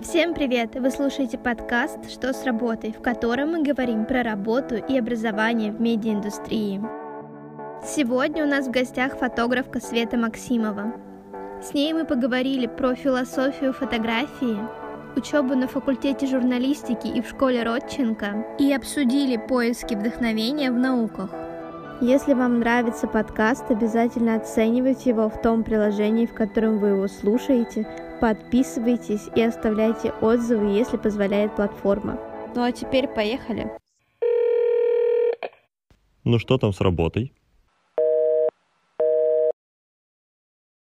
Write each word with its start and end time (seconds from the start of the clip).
Всем 0.00 0.32
привет! 0.32 0.76
Вы 0.76 0.92
слушаете 0.92 1.38
подкаст 1.38 2.08
«Что 2.08 2.32
с 2.32 2.44
работой», 2.44 2.92
в 2.92 3.02
котором 3.02 3.50
мы 3.50 3.64
говорим 3.64 4.04
про 4.04 4.22
работу 4.22 4.76
и 4.76 4.96
образование 4.96 5.72
в 5.72 5.80
медиаиндустрии. 5.80 6.80
Сегодня 7.84 8.44
у 8.44 8.46
нас 8.46 8.68
в 8.68 8.70
гостях 8.70 9.18
фотографка 9.18 9.80
Света 9.80 10.16
Максимова. 10.16 10.94
С 11.60 11.74
ней 11.74 11.92
мы 11.92 12.04
поговорили 12.04 12.68
про 12.68 12.94
философию 12.94 13.72
фотографии, 13.72 14.58
учебу 15.16 15.56
на 15.56 15.66
факультете 15.66 16.28
журналистики 16.28 17.08
и 17.08 17.20
в 17.20 17.28
школе 17.28 17.64
Родченко 17.64 18.46
и 18.60 18.72
обсудили 18.72 19.36
поиски 19.36 19.94
вдохновения 19.94 20.70
в 20.70 20.78
науках. 20.78 21.30
Если 22.00 22.34
вам 22.34 22.60
нравится 22.60 23.08
подкаст, 23.08 23.68
обязательно 23.68 24.36
оценивайте 24.36 25.10
его 25.10 25.28
в 25.28 25.42
том 25.42 25.64
приложении, 25.64 26.26
в 26.26 26.34
котором 26.34 26.78
вы 26.78 26.90
его 26.90 27.08
слушаете, 27.08 27.88
Подписывайтесь 28.20 29.28
и 29.36 29.42
оставляйте 29.42 30.10
отзывы, 30.10 30.76
если 30.76 30.96
позволяет 30.96 31.54
платформа. 31.54 32.18
Ну 32.52 32.64
а 32.64 32.72
теперь 32.72 33.06
поехали. 33.06 33.70
Ну 36.24 36.40
что 36.40 36.58
там 36.58 36.72
с 36.72 36.80
работой? 36.80 37.32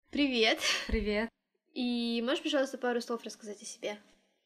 Привет. 0.09 0.59
Привет. 0.87 1.29
И 1.73 2.21
можешь, 2.25 2.43
пожалуйста, 2.43 2.77
пару 2.77 2.99
слов 2.99 3.23
рассказать 3.23 3.61
о 3.61 3.65
себе? 3.65 3.97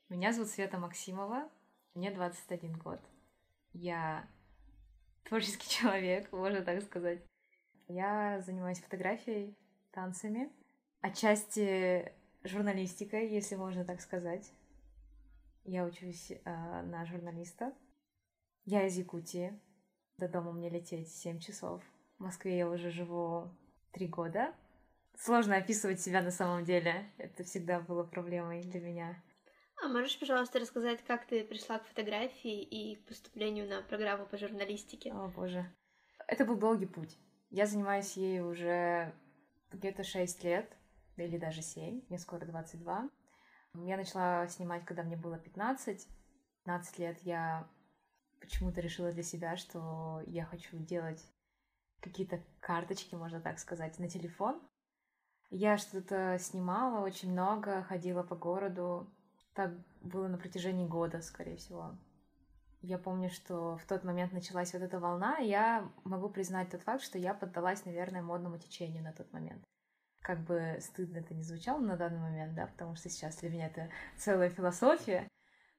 Меня 0.10 0.32
зовут 0.32 0.50
Света 0.50 0.78
Максимова, 0.78 1.50
мне 1.96 2.12
21 2.12 2.78
год. 2.78 3.00
Я 3.74 4.28
творческий 5.24 5.68
человек, 5.82 6.32
можно 6.32 6.62
так 6.62 6.84
сказать. 6.84 7.24
Я 7.88 8.42
занимаюсь 8.46 8.80
фотографией, 8.80 9.56
танцами. 9.92 10.52
Отчасти 11.02 12.14
журналистикой, 12.46 13.30
если 13.30 13.56
можно 13.56 13.84
так 13.84 14.02
сказать. 14.02 14.52
Я 15.64 15.86
учусь 15.86 16.32
э, 16.32 16.38
на 16.46 17.06
журналиста. 17.06 17.74
Я 18.66 18.86
из 18.86 18.98
Якутии. 18.98 19.60
До 20.18 20.28
дома 20.28 20.52
мне 20.52 20.70
лететь 20.70 21.10
7 21.10 21.40
часов. 21.40 21.84
В 22.18 22.24
Москве 22.24 22.58
я 22.58 22.70
уже 22.70 22.92
живу 22.92 23.50
3 23.94 24.08
года. 24.08 24.54
Сложно 25.18 25.58
описывать 25.58 26.00
себя 26.00 26.22
на 26.22 26.32
самом 26.32 26.64
деле. 26.66 27.12
Это 27.18 27.44
всегда 27.44 27.80
было 27.80 28.04
проблемой 28.04 28.62
для 28.64 28.80
меня. 28.80 29.24
А 29.84 29.88
можешь, 29.88 30.20
пожалуйста, 30.20 30.60
рассказать, 30.60 31.04
как 31.04 31.26
ты 31.26 31.44
пришла 31.44 31.80
к 31.80 31.86
фотографии 31.86 32.62
и 32.62 32.96
к 32.96 33.08
поступлению 33.08 33.68
на 33.68 33.82
программу 33.82 34.26
по 34.26 34.38
журналистике? 34.38 35.12
О, 35.12 35.28
боже. 35.28 35.66
Это 36.28 36.46
был 36.46 36.56
долгий 36.56 36.86
путь. 36.86 37.18
Я 37.50 37.66
занимаюсь 37.66 38.16
ей 38.18 38.42
уже 38.42 39.14
где-то 39.72 40.04
6 40.04 40.44
лет 40.44 40.76
или 41.24 41.38
даже 41.38 41.62
7, 41.62 42.04
мне 42.10 42.20
скоро 42.20 42.46
22. 42.46 43.10
Я 43.76 43.98
начала 43.98 44.48
снимать, 44.48 44.86
когда 44.86 45.04
мне 45.04 45.18
было 45.18 45.38
15. 45.38 46.08
15 46.64 47.00
лет 47.00 47.20
я 47.24 47.68
почему-то 48.40 48.82
решила 48.82 49.12
для 49.12 49.24
себя, 49.24 49.58
что 49.58 50.22
я 50.28 50.46
хочу 50.46 50.78
делать 50.78 51.24
какие-то 52.00 52.42
карточки, 52.60 53.16
можно 53.16 53.42
так 53.42 53.60
сказать, 53.60 54.00
на 54.00 54.10
телефон. 54.10 54.62
Я 55.50 55.78
что-то 55.78 56.38
снимала 56.40 57.04
очень 57.04 57.32
много, 57.32 57.84
ходила 57.84 58.24
по 58.24 58.36
городу. 58.36 59.10
Так 59.54 59.72
было 60.02 60.28
на 60.28 60.38
протяжении 60.38 60.88
года, 60.88 61.22
скорее 61.22 61.58
всего. 61.58 61.98
Я 62.82 63.00
помню, 63.00 63.30
что 63.30 63.78
в 63.78 63.86
тот 63.86 64.04
момент 64.04 64.32
началась 64.32 64.74
вот 64.74 64.82
эта 64.82 65.00
волна, 65.00 65.40
и 65.40 65.48
я 65.48 65.90
могу 66.04 66.30
признать 66.30 66.70
тот 66.70 66.84
факт, 66.84 67.04
что 67.04 67.18
я 67.18 67.34
поддалась, 67.34 67.86
наверное, 67.86 68.22
модному 68.22 68.58
течению 68.60 69.04
на 69.04 69.14
тот 69.14 69.32
момент 69.34 69.66
как 70.26 70.40
бы 70.40 70.80
стыдно 70.82 71.20
это 71.20 71.36
не 71.36 71.44
звучало 71.44 71.80
на 71.80 71.96
данный 71.96 72.20
момент, 72.20 72.56
да, 72.56 72.66
потому 72.66 72.96
что 72.96 73.10
сейчас 73.10 73.36
для 73.38 73.50
меня 73.52 73.68
это 73.68 73.90
целая 74.18 74.50
философия, 74.50 75.30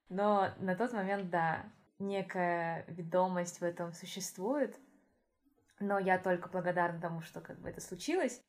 но 0.07 0.53
на 0.59 0.73
тот 0.73 0.93
момент, 0.93 1.29
да, 1.29 1.65
некая 1.99 2.85
ведомость 2.87 3.59
в 3.59 3.63
этом 3.63 3.91
существует, 3.91 4.79
но 5.81 5.99
я 5.99 6.17
только 6.17 6.47
благодарна 6.47 7.01
тому, 7.01 7.19
что 7.21 7.41
как 7.41 7.59
бы 7.59 7.67
это 7.67 7.81
случилось. 7.81 8.41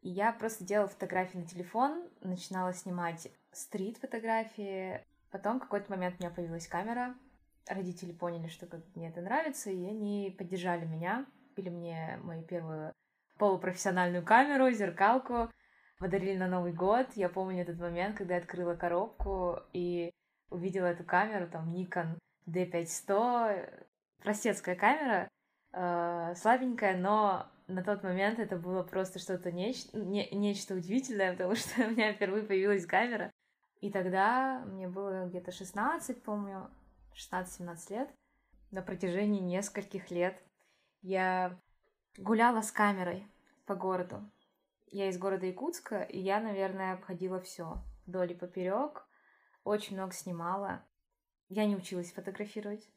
И 0.00 0.10
я 0.10 0.32
просто 0.32 0.62
делала 0.62 0.86
фотографии 0.86 1.38
на 1.38 1.46
телефон, 1.46 2.08
начинала 2.20 2.72
снимать 2.72 3.32
стрит-фотографии. 3.50 5.04
Потом 5.32 5.58
в 5.58 5.64
какой-то 5.64 5.90
момент 5.90 6.16
у 6.18 6.22
меня 6.22 6.32
появилась 6.32 6.68
камера. 6.68 7.16
Родители 7.66 8.12
поняли, 8.12 8.46
что 8.46 8.66
как 8.66 8.80
мне 8.94 9.08
это 9.08 9.22
нравится, 9.22 9.70
и 9.70 9.84
они 9.86 10.32
поддержали 10.38 10.84
меня, 10.84 11.26
купили 11.48 11.70
мне 11.70 12.20
мою 12.22 12.42
первую 12.44 12.94
полупрофессиональную 13.38 14.24
камеру, 14.24 14.70
зеркалку, 14.70 15.50
подарили 15.98 16.36
на 16.36 16.48
Новый 16.48 16.72
год. 16.72 17.06
Я 17.14 17.28
помню 17.28 17.62
этот 17.62 17.78
момент, 17.78 18.16
когда 18.16 18.34
я 18.34 18.40
открыла 18.40 18.74
коробку 18.74 19.60
и 19.72 20.12
увидела 20.50 20.86
эту 20.86 21.04
камеру, 21.04 21.48
там, 21.48 21.68
Nikon 21.68 22.18
D5100, 22.46 23.86
простецкая 24.22 24.76
камера, 24.76 25.28
э, 25.72 26.34
слабенькая, 26.36 26.96
но 26.96 27.46
на 27.66 27.82
тот 27.82 28.02
момент 28.02 28.38
это 28.38 28.56
было 28.56 28.82
просто 28.82 29.18
что-то 29.18 29.50
неч... 29.50 29.86
не... 29.92 30.28
нечто 30.30 30.74
удивительное, 30.74 31.32
потому 31.32 31.54
что 31.54 31.82
у 31.86 31.90
меня 31.90 32.12
впервые 32.12 32.44
появилась 32.44 32.86
камера. 32.86 33.30
И 33.80 33.90
тогда 33.90 34.62
мне 34.66 34.88
было 34.88 35.26
где-то 35.26 35.52
16, 35.52 36.22
помню, 36.22 36.70
16-17 37.14 37.76
лет. 37.90 38.10
На 38.70 38.82
протяжении 38.82 39.40
нескольких 39.40 40.10
лет 40.10 40.36
я 41.02 41.58
гуляла 42.16 42.62
с 42.62 42.70
камерой 42.70 43.26
по 43.66 43.74
городу. 43.74 44.28
Я 44.86 45.08
из 45.08 45.18
города 45.18 45.46
Якутска, 45.46 46.02
и 46.02 46.18
я, 46.18 46.40
наверное, 46.40 46.94
обходила 46.94 47.40
все 47.40 47.82
вдоль 48.06 48.32
и 48.32 48.34
поперек. 48.34 49.06
Очень 49.64 49.96
много 49.96 50.12
снимала. 50.12 50.84
Я 51.48 51.66
не 51.66 51.76
училась 51.76 52.12
фотографировать. 52.12 52.88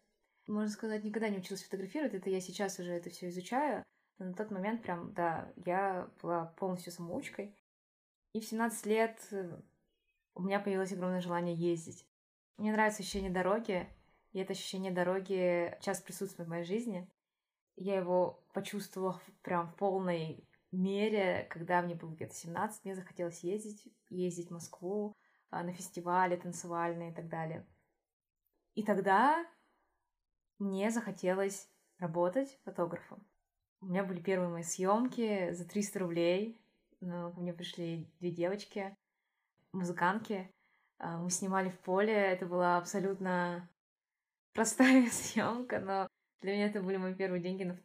Можно 0.47 0.69
сказать, 0.69 1.03
никогда 1.03 1.29
не 1.29 1.39
училась 1.39 1.63
фотографировать. 1.63 2.13
Это 2.13 2.29
я 2.29 2.39
сейчас 2.39 2.79
уже 2.79 2.91
это 2.91 3.09
все 3.09 3.29
изучаю. 3.29 3.83
Но 4.19 4.27
на 4.27 4.33
тот 4.33 4.51
момент 4.51 4.83
прям, 4.83 5.13
да, 5.13 5.51
я 5.65 6.09
была 6.21 6.45
полностью 6.57 6.91
самоучкой. 6.91 7.55
И 8.33 8.39
в 8.39 8.45
17 8.45 8.85
лет 8.85 9.19
э, 9.31 9.59
у 10.35 10.43
меня 10.43 10.59
появилось 10.59 10.91
огромное 10.91 11.21
желание 11.21 11.55
ездить. 11.55 12.05
Мне 12.57 12.71
нравится 12.71 13.01
ощущение 13.01 13.31
дороги, 13.31 13.87
и 14.31 14.39
это 14.39 14.53
ощущение 14.53 14.91
дороги 14.91 15.75
сейчас 15.79 16.01
присутствует 16.01 16.47
в 16.47 16.51
моей 16.51 16.63
жизни. 16.63 17.09
Я 17.75 17.97
его 17.97 18.43
почувствовала 18.57 19.21
прям 19.43 19.67
в 19.67 19.75
полной 19.75 20.43
мере, 20.71 21.45
когда 21.51 21.83
мне 21.83 21.93
было 21.93 22.09
где-то 22.09 22.33
17, 22.33 22.85
мне 22.85 22.95
захотелось 22.95 23.43
ездить, 23.43 23.87
ездить 24.09 24.47
в 24.49 24.53
Москву 24.53 25.15
а, 25.51 25.61
на 25.61 25.73
фестивали 25.73 26.37
танцевальные 26.37 27.11
и 27.11 27.13
так 27.13 27.29
далее. 27.29 27.67
И 28.73 28.81
тогда 28.81 29.45
мне 30.57 30.89
захотелось 30.89 31.69
работать 31.99 32.59
фотографом. 32.63 33.23
У 33.79 33.85
меня 33.85 34.03
были 34.03 34.19
первые 34.19 34.49
мои 34.49 34.63
съемки 34.63 35.51
за 35.51 35.63
300 35.63 35.99
рублей. 35.99 36.59
Ну, 36.99 37.31
ко 37.31 37.39
мне 37.39 37.53
пришли 37.53 38.11
две 38.19 38.31
девочки, 38.31 38.97
музыканки. 39.71 40.51
А, 40.97 41.19
мы 41.19 41.29
снимали 41.29 41.69
в 41.69 41.77
поле. 41.81 42.11
Это 42.11 42.47
была 42.47 42.77
абсолютно 42.77 43.69
простая 44.53 45.07
съемка, 45.11 45.79
но 45.79 46.07
для 46.41 46.53
меня 46.53 46.67
это 46.67 46.81
были 46.81 46.97
мои 46.97 47.13
первые 47.13 47.41
деньги, 47.41 47.75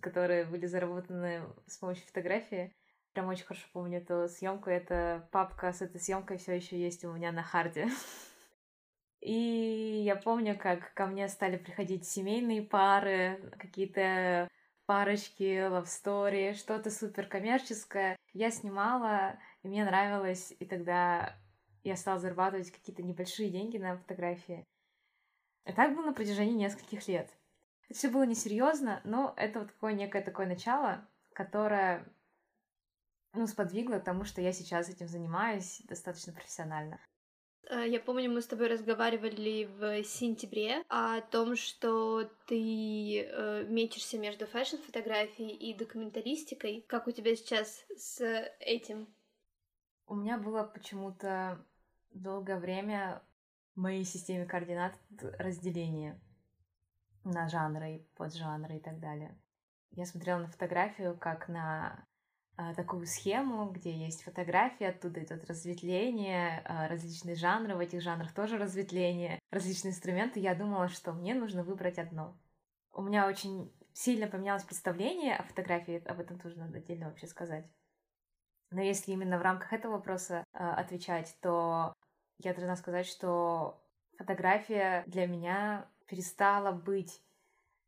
которые 0.00 0.44
были 0.44 0.66
заработаны 0.66 1.42
с 1.66 1.76
помощью 1.78 2.06
фотографии. 2.06 2.74
Прям 3.12 3.28
очень 3.28 3.44
хорошо 3.44 3.66
помню 3.72 3.98
эту 3.98 4.28
съемку. 4.28 4.70
Эта 4.70 5.28
папка 5.32 5.72
с 5.72 5.82
этой 5.82 6.00
съемкой 6.00 6.38
все 6.38 6.54
еще 6.54 6.78
есть 6.78 7.04
у 7.04 7.12
меня 7.12 7.32
на 7.32 7.42
харде. 7.42 7.88
И 9.20 10.02
я 10.04 10.16
помню, 10.16 10.58
как 10.58 10.94
ко 10.94 11.06
мне 11.06 11.28
стали 11.28 11.56
приходить 11.56 12.08
семейные 12.08 12.62
пары, 12.62 13.52
какие-то 13.58 14.48
парочки, 14.86 15.68
story, 15.84 16.54
что-то 16.54 16.90
супер 16.90 17.26
коммерческое. 17.26 18.16
Я 18.32 18.50
снимала, 18.50 19.38
и 19.62 19.68
мне 19.68 19.84
нравилось, 19.84 20.54
и 20.58 20.64
тогда 20.64 21.36
я 21.84 21.96
стала 21.96 22.18
зарабатывать 22.18 22.70
какие-то 22.70 23.02
небольшие 23.02 23.50
деньги 23.50 23.76
на 23.76 23.98
фотографии. 23.98 24.64
И 25.66 25.72
так 25.72 25.94
было 25.94 26.06
на 26.06 26.12
протяжении 26.12 26.54
нескольких 26.54 27.06
лет. 27.06 27.30
Это 27.90 27.98
все 27.98 28.08
было 28.08 28.22
несерьезно, 28.22 29.00
но 29.02 29.34
это 29.36 29.58
вот 29.58 29.72
такое 29.72 29.94
некое 29.94 30.22
такое 30.22 30.46
начало, 30.46 31.04
которое 31.32 32.06
ну, 33.32 33.48
сподвигло 33.48 33.98
к 33.98 34.04
тому, 34.04 34.22
что 34.22 34.40
я 34.40 34.52
сейчас 34.52 34.88
этим 34.88 35.08
занимаюсь 35.08 35.82
достаточно 35.88 36.32
профессионально. 36.32 37.00
Э, 37.68 37.84
я 37.88 37.98
помню, 37.98 38.30
мы 38.30 38.42
с 38.42 38.46
тобой 38.46 38.68
разговаривали 38.68 39.64
в 39.64 40.04
сентябре 40.04 40.84
о 40.88 41.20
том, 41.20 41.56
что 41.56 42.30
ты 42.46 43.22
э, 43.22 43.64
мечешься 43.64 44.20
между 44.20 44.46
фэшн-фотографией 44.46 45.56
и 45.56 45.76
документалистикой. 45.76 46.84
Как 46.86 47.08
у 47.08 47.10
тебя 47.10 47.34
сейчас 47.34 47.84
с 47.96 48.20
этим? 48.60 49.12
У 50.06 50.14
меня 50.14 50.38
было 50.38 50.62
почему-то 50.62 51.58
долгое 52.12 52.60
время 52.60 53.20
в 53.74 53.80
моей 53.80 54.04
системе 54.04 54.46
координат 54.46 54.92
разделение 55.40 56.20
на 57.24 57.48
жанры, 57.48 58.06
поджанры 58.16 58.76
и 58.76 58.80
так 58.80 58.98
далее. 58.98 59.36
Я 59.92 60.06
смотрела 60.06 60.38
на 60.38 60.48
фотографию 60.48 61.16
как 61.18 61.48
на 61.48 62.04
а, 62.56 62.74
такую 62.74 63.06
схему, 63.06 63.70
где 63.70 63.90
есть 63.92 64.22
фотографии, 64.22 64.84
оттуда 64.84 65.24
идет 65.24 65.44
разветвление, 65.44 66.62
а, 66.64 66.88
различные 66.88 67.34
жанры, 67.34 67.74
в 67.74 67.80
этих 67.80 68.02
жанрах 68.02 68.32
тоже 68.34 68.58
разветвление, 68.58 69.38
различные 69.50 69.92
инструменты. 69.92 70.40
Я 70.40 70.54
думала, 70.54 70.88
что 70.88 71.12
мне 71.12 71.34
нужно 71.34 71.64
выбрать 71.64 71.98
одно. 71.98 72.36
У 72.92 73.02
меня 73.02 73.26
очень 73.26 73.72
сильно 73.94 74.26
поменялось 74.26 74.64
представление 74.64 75.36
о 75.36 75.42
фотографии, 75.42 76.02
об 76.06 76.20
этом 76.20 76.38
тоже 76.38 76.58
надо 76.58 76.78
отдельно 76.78 77.06
вообще 77.06 77.26
сказать. 77.26 77.66
Но 78.70 78.80
если 78.80 79.12
именно 79.12 79.38
в 79.38 79.42
рамках 79.42 79.72
этого 79.72 79.92
вопроса 79.92 80.44
э, 80.52 80.58
отвечать, 80.58 81.36
то 81.40 81.94
я 82.38 82.54
должна 82.54 82.76
сказать, 82.76 83.06
что 83.06 83.82
фотография 84.16 85.02
для 85.06 85.26
меня 85.26 85.88
перестала 86.10 86.72
быть 86.72 87.22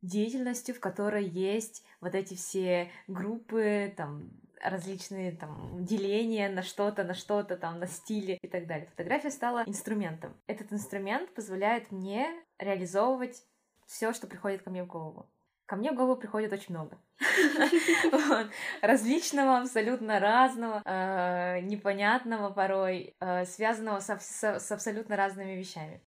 деятельностью, 0.00 0.74
в 0.74 0.80
которой 0.80 1.24
есть 1.24 1.84
вот 2.00 2.14
эти 2.14 2.34
все 2.34 2.90
группы, 3.08 3.92
там, 3.96 4.30
различные 4.62 5.32
там 5.32 5.84
деления 5.84 6.48
на 6.48 6.62
что-то, 6.62 7.04
на 7.04 7.14
что-то, 7.14 7.56
там, 7.56 7.80
на 7.80 7.86
стиле 7.86 8.38
и 8.40 8.48
так 8.48 8.66
далее. 8.66 8.86
Фотография 8.90 9.30
стала 9.30 9.64
инструментом. 9.66 10.34
Этот 10.46 10.72
инструмент 10.72 11.34
позволяет 11.34 11.90
мне 11.90 12.28
реализовывать 12.58 13.42
все, 13.86 14.12
что 14.12 14.26
приходит 14.26 14.62
ко 14.62 14.70
мне 14.70 14.84
в 14.84 14.86
голову. 14.86 15.28
Ко 15.66 15.76
мне 15.76 15.92
в 15.92 15.96
голову 15.96 16.16
приходит 16.16 16.52
очень 16.52 16.74
много. 16.74 16.98
Различного, 18.82 19.58
абсолютно 19.58 20.20
разного, 20.20 20.82
э, 20.84 21.60
непонятного 21.62 22.50
порой, 22.50 23.14
э, 23.20 23.44
связанного 23.46 24.00
с 24.00 24.70
абсолютно 24.70 25.16
разными 25.16 25.52
вещами. 25.52 26.00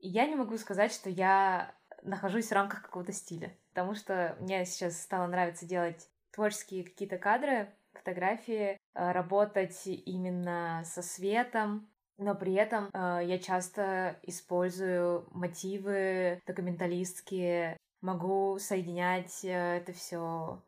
Я 0.00 0.26
не 0.26 0.34
могу 0.34 0.56
сказать, 0.56 0.92
что 0.92 1.10
я 1.10 1.74
нахожусь 2.02 2.48
в 2.48 2.52
рамках 2.52 2.82
какого-то 2.82 3.12
стиля, 3.12 3.54
потому 3.70 3.94
что 3.94 4.36
мне 4.40 4.64
сейчас 4.64 5.00
стало 5.00 5.26
нравиться 5.26 5.66
делать 5.66 6.08
творческие 6.32 6.84
какие-то 6.84 7.18
кадры, 7.18 7.68
фотографии, 7.92 8.78
э, 8.94 9.12
работать 9.12 9.82
именно 9.86 10.82
со 10.84 11.02
светом, 11.02 11.88
но 12.18 12.34
при 12.34 12.54
этом 12.54 12.90
э, 12.92 13.20
я 13.24 13.38
часто 13.38 14.18
использую 14.22 15.26
мотивы 15.32 16.40
документалистские, 16.46 17.76
могу 18.00 18.58
соединять 18.58 19.44
э, 19.44 19.78
это 19.78 19.92
все 19.92 20.62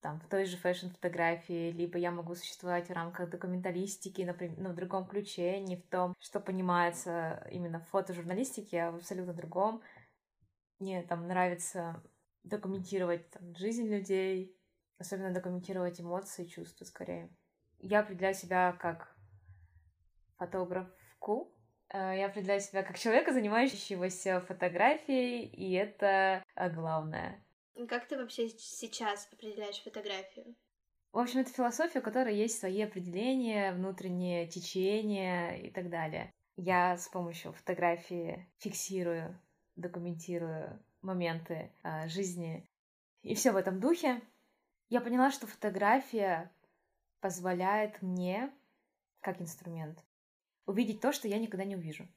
там, 0.00 0.20
в 0.20 0.28
той 0.28 0.44
же 0.44 0.56
фэшн-фотографии, 0.56 1.70
либо 1.72 1.98
я 1.98 2.10
могу 2.10 2.34
существовать 2.34 2.88
в 2.88 2.92
рамках 2.92 3.30
документалистики, 3.30 4.22
например, 4.22 4.58
но 4.58 4.70
в 4.70 4.74
другом 4.74 5.06
ключе, 5.06 5.60
не 5.60 5.76
в 5.76 5.86
том, 5.88 6.14
что 6.20 6.40
понимается 6.40 7.46
именно 7.50 7.80
в 7.80 7.88
фотожурналистике, 7.88 8.82
а 8.82 8.90
в 8.92 8.96
абсолютно 8.96 9.34
другом. 9.34 9.82
Мне 10.78 11.02
там 11.02 11.26
нравится 11.26 12.02
документировать 12.44 13.30
там, 13.30 13.56
жизнь 13.56 13.88
людей, 13.88 14.56
особенно 14.98 15.32
документировать 15.32 16.00
эмоции, 16.00 16.46
чувства 16.46 16.84
скорее. 16.84 17.30
Я 17.78 18.00
определяю 18.00 18.34
себя 18.34 18.72
как 18.72 19.16
фотографку, 20.36 21.52
э, 21.88 22.18
я 22.18 22.26
определяю 22.26 22.60
себя 22.60 22.82
как 22.82 22.98
человека, 22.98 23.32
занимающегося 23.32 24.40
фотографией, 24.42 25.46
и 25.46 25.72
это 25.72 26.42
э, 26.54 26.70
главное. 26.70 27.42
Как 27.88 28.08
ты 28.08 28.16
вообще 28.16 28.48
сейчас 28.48 29.28
определяешь 29.30 29.82
фотографию? 29.82 30.56
В 31.12 31.18
общем, 31.18 31.40
это 31.40 31.52
философия, 31.52 31.98
у 31.98 32.02
которой 32.02 32.34
есть 32.34 32.58
свои 32.58 32.80
определения, 32.82 33.72
внутренние 33.72 34.46
течения 34.46 35.56
и 35.56 35.70
так 35.70 35.90
далее. 35.90 36.32
Я 36.56 36.96
с 36.96 37.06
помощью 37.08 37.52
фотографии 37.52 38.48
фиксирую, 38.58 39.38
документирую 39.76 40.82
моменты 41.02 41.70
э, 41.82 42.08
жизни 42.08 42.66
и 43.22 43.34
все 43.34 43.52
в 43.52 43.56
этом 43.56 43.78
духе. 43.78 44.22
Я 44.88 45.02
поняла, 45.02 45.30
что 45.30 45.46
фотография 45.46 46.50
позволяет 47.20 48.00
мне, 48.00 48.50
как 49.20 49.40
инструмент, 49.42 50.02
увидеть 50.64 51.00
то, 51.02 51.12
что 51.12 51.28
я 51.28 51.38
никогда 51.38 51.64
не 51.64 51.76
увижу. 51.76 52.08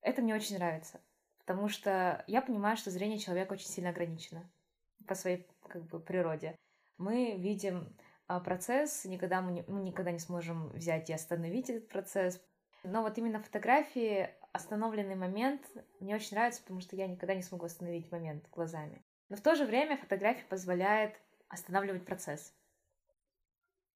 Это 0.00 0.20
мне 0.20 0.34
очень 0.34 0.56
нравится, 0.56 1.00
потому 1.38 1.68
что 1.68 2.24
я 2.26 2.42
понимаю, 2.42 2.76
что 2.76 2.90
зрение 2.90 3.18
человека 3.18 3.52
очень 3.52 3.68
сильно 3.68 3.90
ограничено 3.90 4.48
по 5.06 5.14
своей 5.14 5.46
как 5.68 5.84
бы, 5.86 6.00
природе. 6.00 6.56
Мы 6.98 7.36
видим 7.36 7.94
а, 8.26 8.40
процесс, 8.40 9.04
никогда 9.04 9.40
мы, 9.40 9.52
не, 9.52 9.64
мы 9.68 9.80
никогда 9.82 10.10
не 10.10 10.18
сможем 10.18 10.68
взять 10.70 11.10
и 11.10 11.12
остановить 11.12 11.70
этот 11.70 11.88
процесс. 11.88 12.42
Но 12.82 13.02
вот 13.02 13.18
именно 13.18 13.40
фотографии, 13.40 14.30
остановленный 14.52 15.16
момент, 15.16 15.62
мне 16.00 16.14
очень 16.14 16.36
нравится, 16.36 16.62
потому 16.62 16.80
что 16.80 16.96
я 16.96 17.06
никогда 17.06 17.34
не 17.34 17.42
смогу 17.42 17.66
остановить 17.66 18.10
момент 18.10 18.48
глазами. 18.50 19.04
Но 19.28 19.36
в 19.36 19.40
то 19.40 19.54
же 19.54 19.64
время 19.64 19.96
фотография 19.96 20.44
позволяет 20.48 21.14
останавливать 21.48 22.04
процесс. 22.04 22.54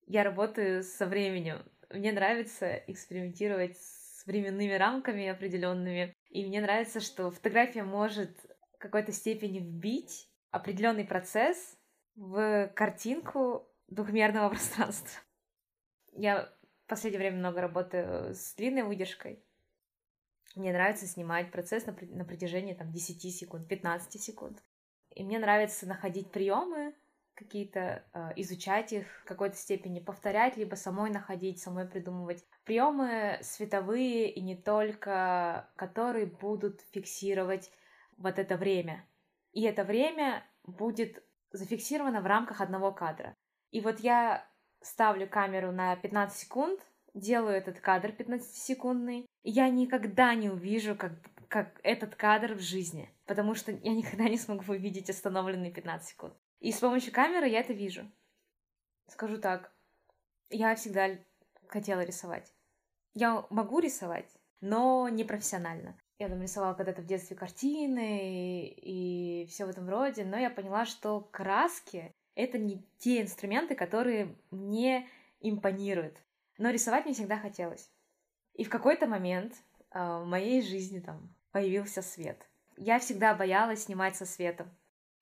Я 0.06 0.24
работаю 0.24 0.82
со 0.82 1.06
временем. 1.06 1.64
Мне 1.88 2.12
нравится 2.12 2.76
экспериментировать 2.86 3.76
с 3.78 4.26
временными 4.26 4.72
рамками 4.72 5.28
определенными. 5.28 6.14
И 6.28 6.44
мне 6.44 6.60
нравится, 6.60 7.00
что 7.00 7.30
фотография 7.30 7.84
может 7.84 8.36
в 8.74 8.78
какой-то 8.78 9.12
степени 9.12 9.58
вбить 9.58 10.29
определенный 10.50 11.04
процесс 11.04 11.78
в 12.16 12.68
картинку 12.74 13.68
двухмерного 13.88 14.48
пространства. 14.50 15.20
Я 16.12 16.52
в 16.84 16.88
последнее 16.88 17.20
время 17.20 17.38
много 17.38 17.60
работаю 17.60 18.34
с 18.34 18.54
длинной 18.54 18.82
выдержкой. 18.82 19.44
Мне 20.56 20.72
нравится 20.72 21.06
снимать 21.06 21.52
процесс 21.52 21.86
на, 21.86 21.96
на 22.00 22.24
протяжении 22.24 22.74
там, 22.74 22.90
10 22.90 23.34
секунд, 23.34 23.68
15 23.68 24.20
секунд. 24.20 24.62
И 25.14 25.22
мне 25.22 25.38
нравится 25.38 25.86
находить 25.86 26.30
приемы, 26.30 26.94
какие-то, 27.34 28.04
э, 28.12 28.32
изучать 28.36 28.92
их 28.92 29.06
в 29.22 29.24
какой-то 29.24 29.56
степени, 29.56 30.00
повторять, 30.00 30.56
либо 30.56 30.74
самой 30.74 31.10
находить, 31.10 31.60
самой 31.60 31.86
придумывать 31.86 32.44
приемы 32.64 33.38
световые 33.42 34.30
и 34.30 34.40
не 34.40 34.56
только, 34.56 35.68
которые 35.76 36.26
будут 36.26 36.82
фиксировать 36.92 37.70
вот 38.18 38.38
это 38.38 38.56
время. 38.56 39.06
И 39.52 39.62
это 39.62 39.84
время 39.84 40.44
будет 40.64 41.22
зафиксировано 41.52 42.20
в 42.20 42.26
рамках 42.26 42.60
одного 42.60 42.92
кадра. 42.92 43.34
И 43.70 43.80
вот 43.80 44.00
я 44.00 44.46
ставлю 44.80 45.28
камеру 45.28 45.72
на 45.72 45.96
15 45.96 46.38
секунд, 46.38 46.80
делаю 47.14 47.56
этот 47.56 47.80
кадр 47.80 48.10
15-секундный, 48.10 49.26
и 49.42 49.50
я 49.50 49.68
никогда 49.68 50.34
не 50.34 50.48
увижу, 50.48 50.94
как, 50.96 51.12
как 51.48 51.80
этот 51.82 52.14
кадр 52.14 52.54
в 52.54 52.60
жизни, 52.60 53.12
потому 53.26 53.54
что 53.54 53.72
я 53.72 53.94
никогда 53.94 54.28
не 54.28 54.38
смогу 54.38 54.64
увидеть 54.72 55.10
остановленные 55.10 55.72
15 55.72 56.08
секунд. 56.08 56.34
И 56.60 56.72
с 56.72 56.78
помощью 56.78 57.12
камеры 57.12 57.48
я 57.48 57.60
это 57.60 57.72
вижу. 57.72 58.10
Скажу 59.08 59.38
так, 59.38 59.72
я 60.50 60.74
всегда 60.74 61.18
хотела 61.68 62.02
рисовать. 62.02 62.52
Я 63.14 63.44
могу 63.50 63.80
рисовать, 63.80 64.30
но 64.60 65.08
не 65.08 65.24
профессионально. 65.24 65.98
Я 66.20 66.28
там 66.28 66.42
рисовала 66.42 66.74
когда-то 66.74 67.00
в 67.00 67.06
детстве 67.06 67.34
картины 67.34 68.74
и, 68.76 69.46
все 69.48 69.64
в 69.64 69.70
этом 69.70 69.88
роде, 69.88 70.22
но 70.22 70.36
я 70.36 70.50
поняла, 70.50 70.84
что 70.84 71.22
краски— 71.22 72.14
это 72.34 72.58
не 72.58 72.86
те 72.98 73.22
инструменты, 73.22 73.74
которые 73.74 74.36
мне 74.50 75.08
импонируют. 75.40 76.18
Но 76.58 76.68
рисовать 76.68 77.06
мне 77.06 77.14
всегда 77.14 77.38
хотелось. 77.38 77.90
И 78.52 78.64
в 78.64 78.68
какой-то 78.68 79.06
момент 79.06 79.54
э, 79.92 79.98
в 79.98 80.26
моей 80.26 80.60
жизни 80.60 81.00
там 81.00 81.34
появился 81.52 82.02
свет. 82.02 82.46
Я 82.76 82.98
всегда 82.98 83.32
боялась 83.32 83.84
снимать 83.84 84.14
со 84.14 84.26
светом. 84.26 84.70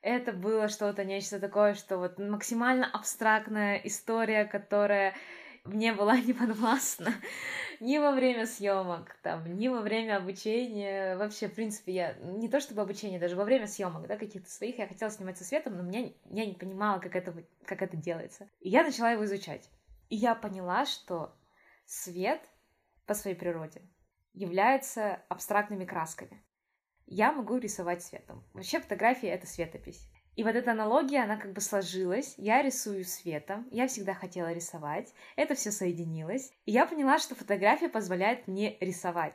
Это 0.01 0.33
было 0.33 0.67
что-то, 0.67 1.05
нечто 1.05 1.39
такое, 1.39 1.75
что 1.75 1.99
вот 1.99 2.19
максимально 2.19 2.91
абстрактная 2.91 3.77
история, 3.85 4.47
которая 4.47 5.15
мне 5.63 5.93
была 5.93 6.19
не 6.19 6.33
подвластна 6.33 7.15
ни 7.81 7.99
во 7.99 8.13
время 8.13 8.47
съемок, 8.47 9.17
там, 9.23 9.57
ни 9.57 9.69
во 9.69 9.81
время 9.81 10.17
обучения. 10.17 11.17
Вообще, 11.17 11.49
в 11.49 11.55
принципе, 11.55 11.93
я 11.93 12.15
не 12.15 12.49
то 12.49 12.61
чтобы 12.61 12.83
обучение, 12.83 13.19
даже 13.21 13.37
во 13.37 13.45
время 13.45 13.67
съемок, 13.67 14.07
да, 14.07 14.17
каких-то 14.17 14.51
своих, 14.51 14.79
я 14.79 14.87
хотела 14.87 15.11
снимать 15.11 15.39
со 15.39 15.45
светом, 15.45 15.77
но 15.77 15.83
меня, 15.83 16.11
я 16.31 16.47
не 16.47 16.55
понимала, 16.55 16.99
как 16.99 17.17
это, 17.17 17.35
как 17.65 17.83
это 17.83 17.97
делается. 17.97 18.49
И 18.61 18.69
я 18.69 18.83
начала 18.83 19.11
его 19.13 19.25
изучать. 19.25 19.69
И 20.09 20.17
я 20.17 20.35
поняла, 20.35 20.87
что 20.87 21.35
свет 21.87 22.41
по 23.07 23.15
своей 23.15 23.37
природе 23.37 23.83
является 24.33 25.23
абстрактными 25.29 25.85
красками 25.85 26.43
я 27.11 27.33
могу 27.33 27.57
рисовать 27.57 28.03
светом. 28.03 28.45
Вообще 28.53 28.81
фотография— 28.81 29.29
это 29.31 29.47
светопись. 29.47 30.11
И 30.39 30.45
вот 30.45 30.55
эта 30.55 30.71
аналогия, 30.71 31.25
она 31.25 31.37
как 31.37 31.53
бы 31.53 31.61
сложилась. 31.61 32.35
Я 32.37 32.63
рисую 32.63 33.05
светом, 33.05 33.67
я 33.73 33.89
всегда 33.89 34.15
хотела 34.15 34.53
рисовать, 34.53 35.13
это 35.35 35.57
все 35.57 35.73
соединилось. 35.73 36.53
И 36.65 36.71
я 36.71 36.87
поняла, 36.87 37.19
что 37.19 37.35
фотография 37.35 37.89
позволяет 37.89 38.47
мне 38.47 38.79
рисовать. 38.79 39.35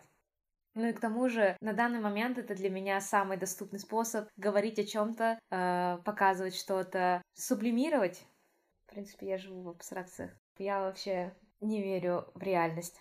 Ну 0.75 0.87
и 0.87 0.93
к 0.93 1.01
тому 1.01 1.27
же 1.27 1.57
на 1.59 1.73
данный 1.73 1.99
момент 1.99 2.37
это 2.37 2.55
для 2.55 2.69
меня 2.69 3.01
самый 3.01 3.35
доступный 3.35 3.79
способ 3.79 4.29
говорить 4.37 4.79
о 4.79 4.85
чем-то, 4.85 5.39
э, 5.51 5.97
показывать 6.05 6.55
что-то, 6.55 7.21
сублимировать. 7.33 8.23
В 8.87 8.91
принципе, 8.91 9.27
я 9.27 9.37
живу 9.37 9.63
в 9.63 9.69
абстракциях. 9.69 10.31
Я 10.57 10.79
вообще 10.79 11.33
не 11.59 11.83
верю 11.83 12.31
в 12.33 12.41
реальность, 12.41 12.95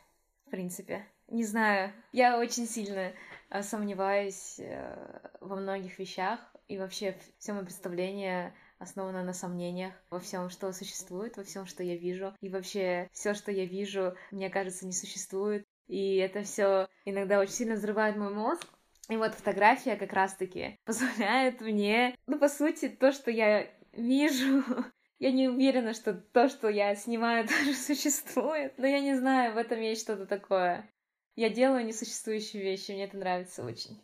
в 0.47 0.50
принципе. 0.50 1.06
Не 1.28 1.44
знаю, 1.44 1.92
я 2.11 2.40
очень 2.40 2.66
сильно 2.66 3.12
сомневаюсь 3.61 4.59
э, 4.59 5.21
во 5.40 5.54
многих 5.54 6.00
вещах, 6.00 6.51
и 6.72 6.78
вообще 6.78 7.14
все 7.38 7.52
мое 7.52 7.64
представление 7.64 8.54
основана 8.78 9.22
на 9.22 9.34
сомнениях 9.34 9.92
во 10.08 10.18
всем, 10.18 10.48
что 10.48 10.72
существует, 10.72 11.36
во 11.36 11.44
всем, 11.44 11.66
что 11.66 11.82
я 11.82 11.96
вижу. 11.96 12.34
И 12.40 12.48
вообще 12.48 13.10
все, 13.12 13.34
что 13.34 13.52
я 13.52 13.66
вижу, 13.66 14.16
мне 14.30 14.48
кажется, 14.48 14.86
не 14.86 14.94
существует. 14.94 15.66
И 15.86 16.16
это 16.16 16.44
все 16.44 16.88
иногда 17.04 17.40
очень 17.40 17.52
сильно 17.52 17.74
взрывает 17.74 18.16
мой 18.16 18.32
мозг. 18.32 18.66
И 19.10 19.16
вот 19.18 19.34
фотография 19.34 19.96
как 19.96 20.14
раз-таки 20.14 20.78
позволяет 20.86 21.60
мне, 21.60 22.16
ну, 22.26 22.38
по 22.38 22.48
сути, 22.48 22.88
то, 22.88 23.12
что 23.12 23.30
я 23.30 23.70
вижу, 23.92 24.64
я 25.18 25.30
не 25.30 25.48
уверена, 25.48 25.92
что 25.92 26.14
то, 26.14 26.48
что 26.48 26.70
я 26.70 26.94
снимаю, 26.94 27.46
тоже 27.48 27.74
существует. 27.74 28.78
Но 28.78 28.86
я 28.86 29.00
не 29.00 29.14
знаю, 29.14 29.52
в 29.52 29.58
этом 29.58 29.78
есть 29.78 30.00
что-то 30.00 30.24
такое. 30.24 30.90
Я 31.36 31.50
делаю 31.50 31.84
несуществующие 31.84 32.62
вещи, 32.62 32.92
мне 32.92 33.04
это 33.04 33.18
нравится 33.18 33.62
очень. 33.62 34.00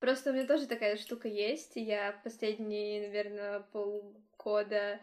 Просто 0.00 0.30
у 0.30 0.32
меня 0.32 0.46
тоже 0.46 0.66
такая 0.66 0.96
штука 0.96 1.28
есть. 1.28 1.72
Я 1.74 2.20
последние, 2.22 3.08
наверное, 3.08 3.60
полгода 3.72 5.00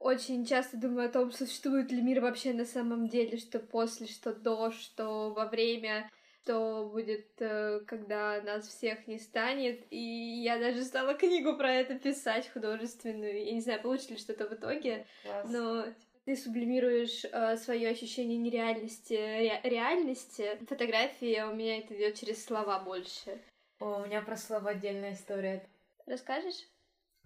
очень 0.00 0.46
часто 0.46 0.78
думаю 0.78 1.08
о 1.08 1.12
том, 1.12 1.30
существует 1.30 1.92
ли 1.92 2.00
мир 2.00 2.22
вообще 2.22 2.54
на 2.54 2.64
самом 2.64 3.06
деле, 3.06 3.36
что 3.36 3.60
после, 3.60 4.06
что 4.06 4.32
до, 4.32 4.70
что 4.70 5.30
во 5.30 5.46
время, 5.46 6.10
что 6.42 6.88
будет, 6.90 7.28
э, 7.38 7.80
когда 7.86 8.40
нас 8.40 8.66
всех 8.66 9.06
не 9.06 9.18
станет. 9.18 9.84
И 9.90 10.42
я 10.42 10.58
даже 10.58 10.84
стала 10.84 11.12
книгу 11.14 11.54
про 11.56 11.72
это 11.72 11.98
писать 11.98 12.50
художественную. 12.50 13.44
Я 13.44 13.52
не 13.52 13.60
знаю, 13.60 13.82
получится 13.82 14.14
ли 14.14 14.18
что-то 14.18 14.48
в 14.48 14.54
итоге, 14.54 15.06
Класс. 15.22 15.50
но 15.50 15.84
ты 16.24 16.34
сублимируешь 16.34 17.26
э, 17.26 17.58
свое 17.58 17.90
ощущение 17.90 18.38
нереальности, 18.38 19.12
ре- 19.12 19.60
реальности. 19.64 20.58
Фотографии 20.66 21.42
у 21.42 21.54
меня 21.54 21.78
это 21.78 21.94
идет 21.94 22.18
через 22.18 22.42
слова 22.42 22.78
больше. 22.78 23.38
О, 23.80 24.02
у 24.02 24.06
меня 24.06 24.20
про 24.20 24.36
слово 24.36 24.70
отдельная 24.70 25.14
история. 25.14 25.66
Расскажешь? 26.06 26.68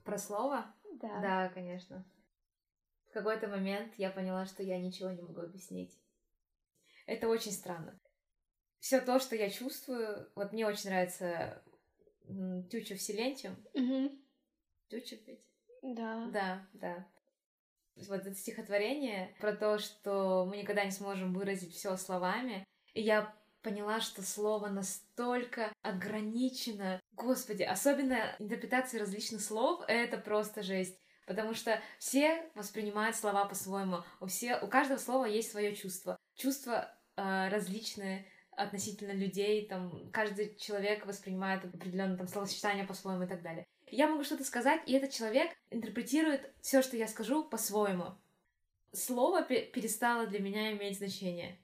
Про 0.04 0.18
слово? 0.18 0.72
Да. 1.02 1.20
Да, 1.20 1.48
конечно. 1.48 2.04
В 3.08 3.12
какой-то 3.12 3.48
момент 3.48 3.94
я 3.96 4.10
поняла, 4.10 4.46
что 4.46 4.62
я 4.62 4.78
ничего 4.78 5.10
не 5.10 5.20
могу 5.20 5.40
объяснить. 5.40 5.98
Это 7.06 7.28
очень 7.28 7.50
странно. 7.50 7.98
Все 8.78 9.00
то, 9.00 9.18
что 9.18 9.34
я 9.34 9.50
чувствую, 9.50 10.30
вот 10.36 10.52
мне 10.52 10.66
очень 10.66 10.90
нравится 10.90 11.62
м, 12.28 12.68
Тютчев 12.68 13.00
Силентиум. 13.00 13.56
Мгм. 13.74 14.22
Тютчев 14.88 15.26
ведь? 15.26 15.44
Да. 15.82 16.26
Да, 16.32 16.68
да. 16.74 17.06
Вот 17.96 18.20
это 18.26 18.34
стихотворение 18.34 19.34
про 19.40 19.56
то, 19.56 19.78
что 19.78 20.44
мы 20.46 20.58
никогда 20.58 20.84
не 20.84 20.90
сможем 20.92 21.32
выразить 21.32 21.74
все 21.74 21.96
словами. 21.96 22.64
И 22.92 23.00
я 23.00 23.34
поняла, 23.64 24.00
что 24.00 24.22
слово 24.22 24.68
настолько 24.68 25.72
ограничено. 25.82 27.00
Господи, 27.12 27.62
особенно 27.62 28.36
интерпретации 28.38 28.98
различных 28.98 29.40
слов— 29.40 29.82
это 29.88 30.18
просто 30.18 30.62
жесть. 30.62 31.00
Потому 31.26 31.54
что 31.54 31.80
все 31.98 32.48
воспринимают 32.54 33.16
слова 33.16 33.46
по-своему. 33.46 34.04
У, 34.20 34.26
все, 34.26 34.58
у 34.60 34.68
каждого 34.68 34.98
слова 34.98 35.24
есть 35.24 35.50
свое 35.50 35.74
чувство. 35.74 36.16
Чувства 36.36 36.94
э, 37.16 37.48
различные 37.48 38.26
относительно 38.50 39.12
людей, 39.12 39.66
там, 39.66 40.10
каждый 40.12 40.54
человек 40.56 41.06
воспринимает 41.06 41.64
определенное 41.64 42.18
там 42.18 42.28
словосочетание 42.28 42.84
по-своему 42.84 43.24
и 43.24 43.26
так 43.26 43.42
далее. 43.42 43.66
Я 43.90 44.06
могу 44.06 44.22
что-то 44.22 44.44
сказать, 44.44 44.82
и 44.86 44.92
этот 44.92 45.10
человек 45.10 45.50
интерпретирует 45.70 46.52
все, 46.60 46.82
что 46.82 46.96
я 46.96 47.08
скажу, 47.08 47.44
по-своему. 47.44 48.14
Слово 48.92 49.42
пе- 49.42 49.66
перестало 49.66 50.26
для 50.26 50.40
меня 50.40 50.72
иметь 50.72 50.98
значение. 50.98 51.58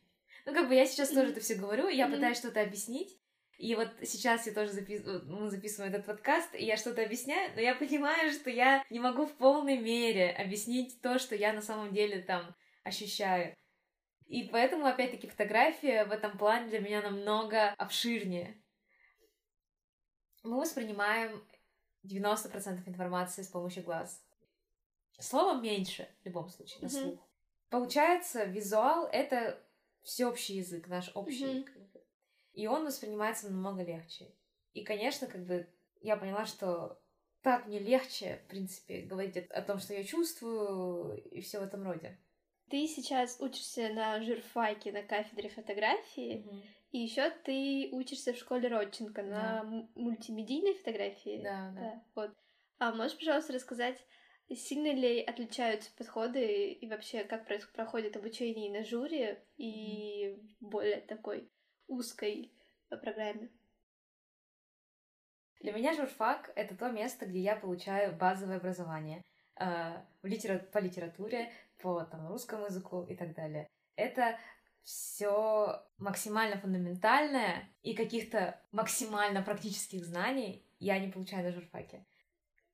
Ну, 0.51 0.57
как 0.57 0.69
бы 0.69 0.75
я 0.75 0.85
сейчас 0.85 1.11
тоже 1.11 1.31
это 1.31 1.41
все 1.41 1.55
говорю, 1.55 1.87
я 1.87 2.09
пытаюсь 2.09 2.39
что-то 2.39 2.61
объяснить. 2.61 3.17
И 3.57 3.77
вот 3.77 3.89
сейчас 4.03 4.49
я 4.49 4.53
тоже 4.53 4.73
записываю, 4.73 5.23
мы 5.27 5.49
записываем 5.49 5.95
этот 5.95 6.07
подкаст, 6.07 6.53
и 6.57 6.65
я 6.65 6.77
что-то 6.77 7.05
объясняю, 7.05 7.53
но 7.55 7.61
я 7.61 7.77
понимаю, 7.77 8.33
что 8.33 8.51
я 8.51 8.85
не 8.91 8.99
могу 8.99 9.27
в 9.27 9.37
полной 9.37 9.79
мере 9.79 10.33
объяснить 10.33 11.01
то, 11.03 11.21
что 11.21 11.37
я 11.37 11.53
на 11.53 11.63
самом 11.63 11.93
деле 11.93 12.21
там 12.21 12.57
ощущаю. 12.83 13.55
И 14.27 14.49
поэтому, 14.49 14.87
опять-таки, 14.87 15.29
фотография 15.29 16.05
в 16.05 16.11
этом 16.11 16.37
плане 16.37 16.69
для 16.69 16.81
меня 16.81 17.03
намного 17.03 17.71
обширнее. 17.75 18.61
Мы 20.43 20.59
воспринимаем 20.59 21.47
90% 22.05 22.89
информации 22.89 23.43
с 23.43 23.49
помощью 23.49 23.85
глаз. 23.85 24.21
Слова 25.21 25.61
меньше, 25.61 26.09
в 26.23 26.27
любом 26.27 26.49
случае, 26.49 26.81
на 26.81 26.89
слух. 26.89 27.21
Получается, 27.69 28.45
визуал— 28.45 29.07
это 29.13 29.63
всеобщий 30.03 30.57
язык, 30.57 30.89
наш 30.89 31.11
общий. 31.15 31.63
Как 31.63 31.91
бы. 31.91 32.03
И 32.53 32.67
он 32.67 32.85
воспринимается 32.85 33.49
намного 33.51 33.83
легче. 33.83 34.35
И, 34.73 34.85
конечно, 34.85 35.27
как 35.27 35.45
бы 35.45 35.69
я 36.01 36.17
поняла, 36.17 36.47
что 36.47 37.01
так 37.43 37.67
мне 37.67 37.79
легче, 37.79 38.41
в 38.45 38.49
принципе, 38.49 39.03
говорить 39.03 39.37
о, 39.37 39.63
том, 39.63 39.79
что 39.79 39.95
я 39.95 40.05
чувствую, 40.05 41.23
и 41.31 41.41
все 41.41 41.61
в 41.61 41.63
этом 41.63 41.83
роде. 41.83 42.19
Ты 42.69 42.87
сейчас 42.87 43.41
учишься 43.41 43.89
на 43.93 44.23
журфаке 44.23 44.93
на 44.93 45.03
кафедре 45.03 45.49
фотографии, 45.49 46.47
и 46.93 46.99
еще 46.99 47.31
ты 47.45 47.89
учишься 47.93 48.33
в 48.33 48.37
школе 48.37 48.69
Родченко 48.69 49.23
на 49.23 49.65
Да. 49.65 49.87
мультимедийной 49.95 50.75
фотографии. 50.75 51.41
Да, 51.43 51.73
да. 51.75 52.05
вот. 52.15 52.31
А 52.79 52.93
можешь, 52.93 53.17
пожалуйста, 53.17 53.53
рассказать, 53.53 53.99
сильно 54.57 54.93
ли 54.93 55.23
отличаются 55.23 55.91
подходы 55.97 56.73
и 56.73 56.89
вообще 56.89 57.25
как 57.25 57.47
проходит 57.73 58.17
обучение 58.17 58.69
и 58.69 58.73
на 58.73 58.85
жюри, 58.85 59.39
и 59.57 60.37
более 60.61 61.01
такой 61.01 61.51
узкой 61.87 62.53
э, 62.91 62.97
программе? 62.97 63.51
Для 65.61 65.73
меня 65.73 65.95
журфак— 65.95 66.53
это 66.57 66.77
то 66.77 66.91
место, 66.91 67.27
где 67.27 67.41
я 67.41 67.55
получаю 67.55 68.17
базовое 68.17 68.57
образование 68.57 69.23
э, 69.61 70.03
в 70.23 70.27
литера... 70.27 70.59
по 70.59 70.79
литературе, 70.79 71.53
по 71.79 72.03
там, 72.05 72.27
русскому 72.29 72.65
языку 72.65 73.05
и 73.05 73.15
так 73.15 73.35
далее. 73.35 73.69
Это 73.97 74.39
все 74.83 75.85
максимально 75.99 76.59
фундаментальное 76.59 77.69
и 77.83 77.95
каких-то 77.95 78.61
максимально 78.73 79.43
практических 79.43 80.05
знаний 80.05 80.67
я 80.79 80.99
не 80.99 81.13
получаю 81.13 81.45
на 81.45 81.53
журфаке. 81.53 82.07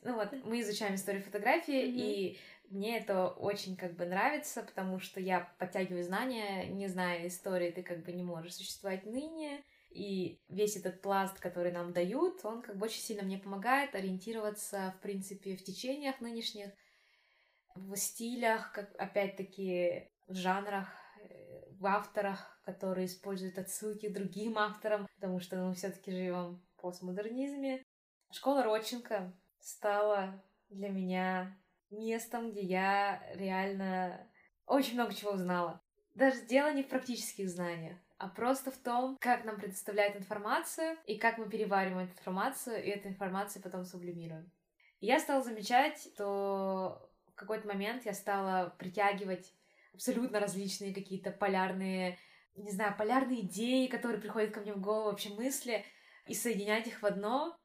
Ну 0.06 0.14
вот, 0.14 0.32
мы 0.44 0.60
изучаем 0.60 0.94
историю 0.94 1.20
фотографии, 1.20 1.84
Мгм. 1.84 1.98
и 1.98 2.38
мне 2.70 2.98
это 2.98 3.26
очень 3.26 3.76
как 3.76 3.96
бы 3.96 4.06
нравится, 4.06 4.62
потому 4.62 5.00
что 5.00 5.18
я 5.20 5.52
подтягиваю 5.58 6.04
знания, 6.04 6.68
не 6.68 6.86
зная 6.86 7.26
истории, 7.26 7.72
ты 7.72 7.82
как 7.82 8.04
бы 8.04 8.12
не 8.12 8.22
можешь 8.22 8.54
существовать 8.54 9.04
ныне, 9.04 9.64
и 9.90 10.40
весь 10.48 10.76
этот 10.76 11.02
пласт, 11.02 11.40
который 11.40 11.72
нам 11.72 11.92
дают, 11.92 12.44
он 12.44 12.62
как 12.62 12.76
бы 12.76 12.86
очень 12.86 13.00
сильно 13.00 13.24
мне 13.24 13.38
помогает 13.38 13.96
ориентироваться, 13.96 14.94
в 14.96 15.02
принципе, 15.02 15.56
в 15.56 15.64
течениях 15.64 16.20
нынешних, 16.20 16.70
в 17.74 17.96
стилях, 17.96 18.72
как 18.72 18.94
опять-таки 19.00 20.08
в 20.28 20.34
жанрах, 20.34 20.88
э, 21.20 21.64
в 21.72 21.84
авторах, 21.84 22.60
которые 22.64 23.06
используют 23.06 23.58
отсылки 23.58 24.08
другим 24.08 24.56
авторам, 24.56 25.08
потому 25.16 25.40
что 25.40 25.56
мы 25.56 25.74
все-таки 25.74 26.12
живем 26.12 26.62
в 26.76 26.80
постмодернизме. 26.80 27.82
Школа 28.30 28.62
Родченко 28.62 29.32
стала 29.66 30.40
для 30.68 30.88
меня 30.88 31.58
местом, 31.90 32.52
где 32.52 32.60
я 32.60 33.22
реально 33.34 34.30
очень 34.64 34.94
много 34.94 35.12
чего 35.12 35.32
узнала. 35.32 35.82
Даже 36.14 36.46
дело 36.46 36.72
не 36.72 36.84
в 36.84 36.88
практических 36.88 37.48
знаниях, 37.50 37.98
а 38.16 38.28
просто 38.28 38.70
в 38.70 38.78
том, 38.78 39.16
как 39.20 39.44
нам 39.44 39.56
предоставляют 39.56 40.16
информацию 40.16 40.96
и 41.06 41.18
как 41.18 41.38
мы 41.38 41.48
перевариваем 41.48 42.06
эту 42.06 42.12
информацию, 42.12 42.82
и 42.82 42.88
эту 42.90 43.08
информацию 43.08 43.60
потом 43.60 43.84
сублимируем. 43.84 44.50
И 45.00 45.06
я 45.06 45.18
стала 45.18 45.42
замечать, 45.42 46.00
что 46.14 47.10
в 47.32 47.34
какой-то 47.34 47.66
момент 47.66 48.06
я 48.06 48.14
стала 48.14 48.70
притягивать 48.78 49.52
абсолютно 49.92 50.38
различные 50.38 50.94
какие-то 50.94 51.32
полярные, 51.32 52.18
не 52.54 52.70
знаю, 52.70 52.96
полярные 52.96 53.40
идеи, 53.40 53.88
которые 53.88 54.20
приходят 54.20 54.52
ко 54.52 54.60
мне 54.60 54.72
в 54.72 54.80
голову, 54.80 55.10
вообще 55.10 55.30
мысли, 55.30 55.84
и 56.26 56.34
соединять 56.34 56.86
их 56.86 57.02
в 57.02 57.06
одно, 57.06 57.58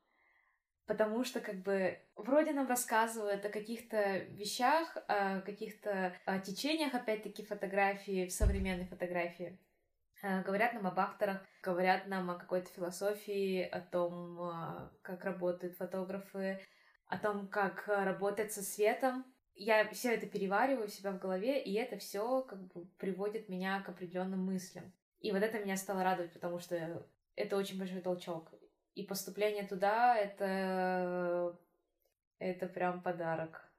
потому 0.92 1.24
что 1.24 1.40
как 1.40 1.62
бы 1.62 1.98
вроде 2.18 2.52
нам 2.52 2.68
рассказывают 2.68 3.46
о 3.46 3.50
каких-то 3.50 4.18
вещах, 4.32 4.98
о 5.08 5.40
каких-то 5.40 6.14
течениях, 6.46 6.94
опять-таки, 6.94 7.46
фотографии, 7.46 8.28
в 8.28 8.34
современной 8.34 8.86
фотографии. 8.88 9.58
Э, 10.22 10.44
Говорят 10.44 10.74
нам 10.74 10.88
об 10.88 11.00
авторах, 11.00 11.46
говорят 11.64 12.08
нам 12.08 12.30
о 12.30 12.36
какой-то 12.36 12.70
философии, 12.74 13.62
о 13.62 13.80
том, 13.80 14.38
э, 14.42 14.90
как 15.02 15.24
работают 15.24 15.78
фотографы, 15.78 16.60
о 17.08 17.18
том, 17.18 17.48
как 17.48 17.88
работать 17.88 18.52
со 18.52 18.62
светом. 18.62 19.24
Я 19.56 19.88
все 19.92 20.16
это 20.16 20.28
перевариваю 20.28 20.88
у 20.88 20.90
себя 20.90 21.14
в 21.14 21.20
голове, 21.20 21.64
и 21.64 21.74
это 21.76 21.98
все 22.00 22.42
как 22.42 22.68
бы 22.68 22.86
приводит 22.98 23.48
меня 23.48 23.82
к 23.82 23.88
определенным 23.88 24.46
мыслям. 24.46 24.92
И 25.22 25.32
вот 25.32 25.42
это 25.42 25.58
меня 25.60 25.78
стало 25.78 26.04
радовать, 26.04 26.34
потому 26.34 26.60
что 26.60 27.06
это 27.38 27.56
очень 27.56 27.80
большой 27.80 28.02
толчок. 28.02 28.52
И 28.96 29.04
поступление 29.04 29.66
туда 29.68 30.18
это 30.18 31.58
это 32.42 32.68
прям 32.68 33.02
подарок, 33.02 33.72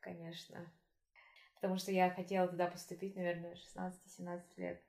конечно. 0.00 0.72
Потому 1.56 1.76
что 1.76 1.92
я 1.92 2.10
хотела 2.10 2.48
туда 2.48 2.66
поступить, 2.66 3.14
наверное, 3.14 3.56
16-17 3.76 4.42
лет. 4.56 4.82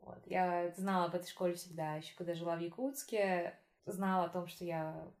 Вот. 0.00 0.24
Я 0.26 0.70
знала 0.76 1.06
об 1.06 1.14
этой 1.14 1.28
школе 1.28 1.54
всегда, 1.54 1.96
еще 1.96 2.14
когда 2.16 2.34
жила 2.34 2.56
в 2.56 2.60
Якутске, 2.60 3.58
знала 3.84 4.26
о 4.26 4.28
том, 4.28 4.46
что 4.46 4.64
я 4.64 5.12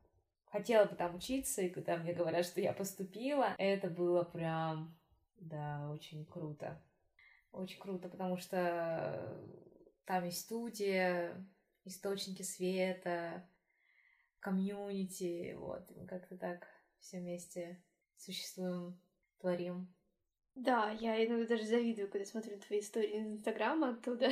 хотела 0.46 0.84
бы 0.84 0.94
там 0.94 1.16
учиться, 1.16 1.62
и 1.62 1.68
когда 1.68 1.96
мне 1.96 2.12
говорят, 2.12 2.46
что 2.46 2.60
я 2.60 2.72
поступила, 2.72 3.54
это 3.58 3.88
было 3.88 4.22
прям, 4.22 4.96
да, 5.36 5.90
очень 5.90 6.24
круто. 6.26 6.80
Очень 7.52 7.80
круто, 7.80 8.08
потому 8.08 8.36
что 8.36 9.36
там 10.04 10.24
есть 10.24 10.42
студия, 10.42 11.44
источники 11.84 12.42
света, 12.42 13.48
комьюнити, 14.40 15.54
вот, 15.58 15.88
мы 15.96 16.06
как-то 16.06 16.36
так 16.36 16.66
все 16.98 17.18
вместе 17.18 17.82
существуем, 18.16 19.00
творим. 19.38 19.94
Да, 20.54 20.90
я 21.00 21.24
иногда 21.24 21.46
даже 21.46 21.64
завидую, 21.64 22.10
когда 22.10 22.26
смотрю 22.26 22.58
твои 22.58 22.80
истории 22.80 23.20
из 23.20 23.26
Инстаграма 23.26 23.90
оттуда. 23.90 24.30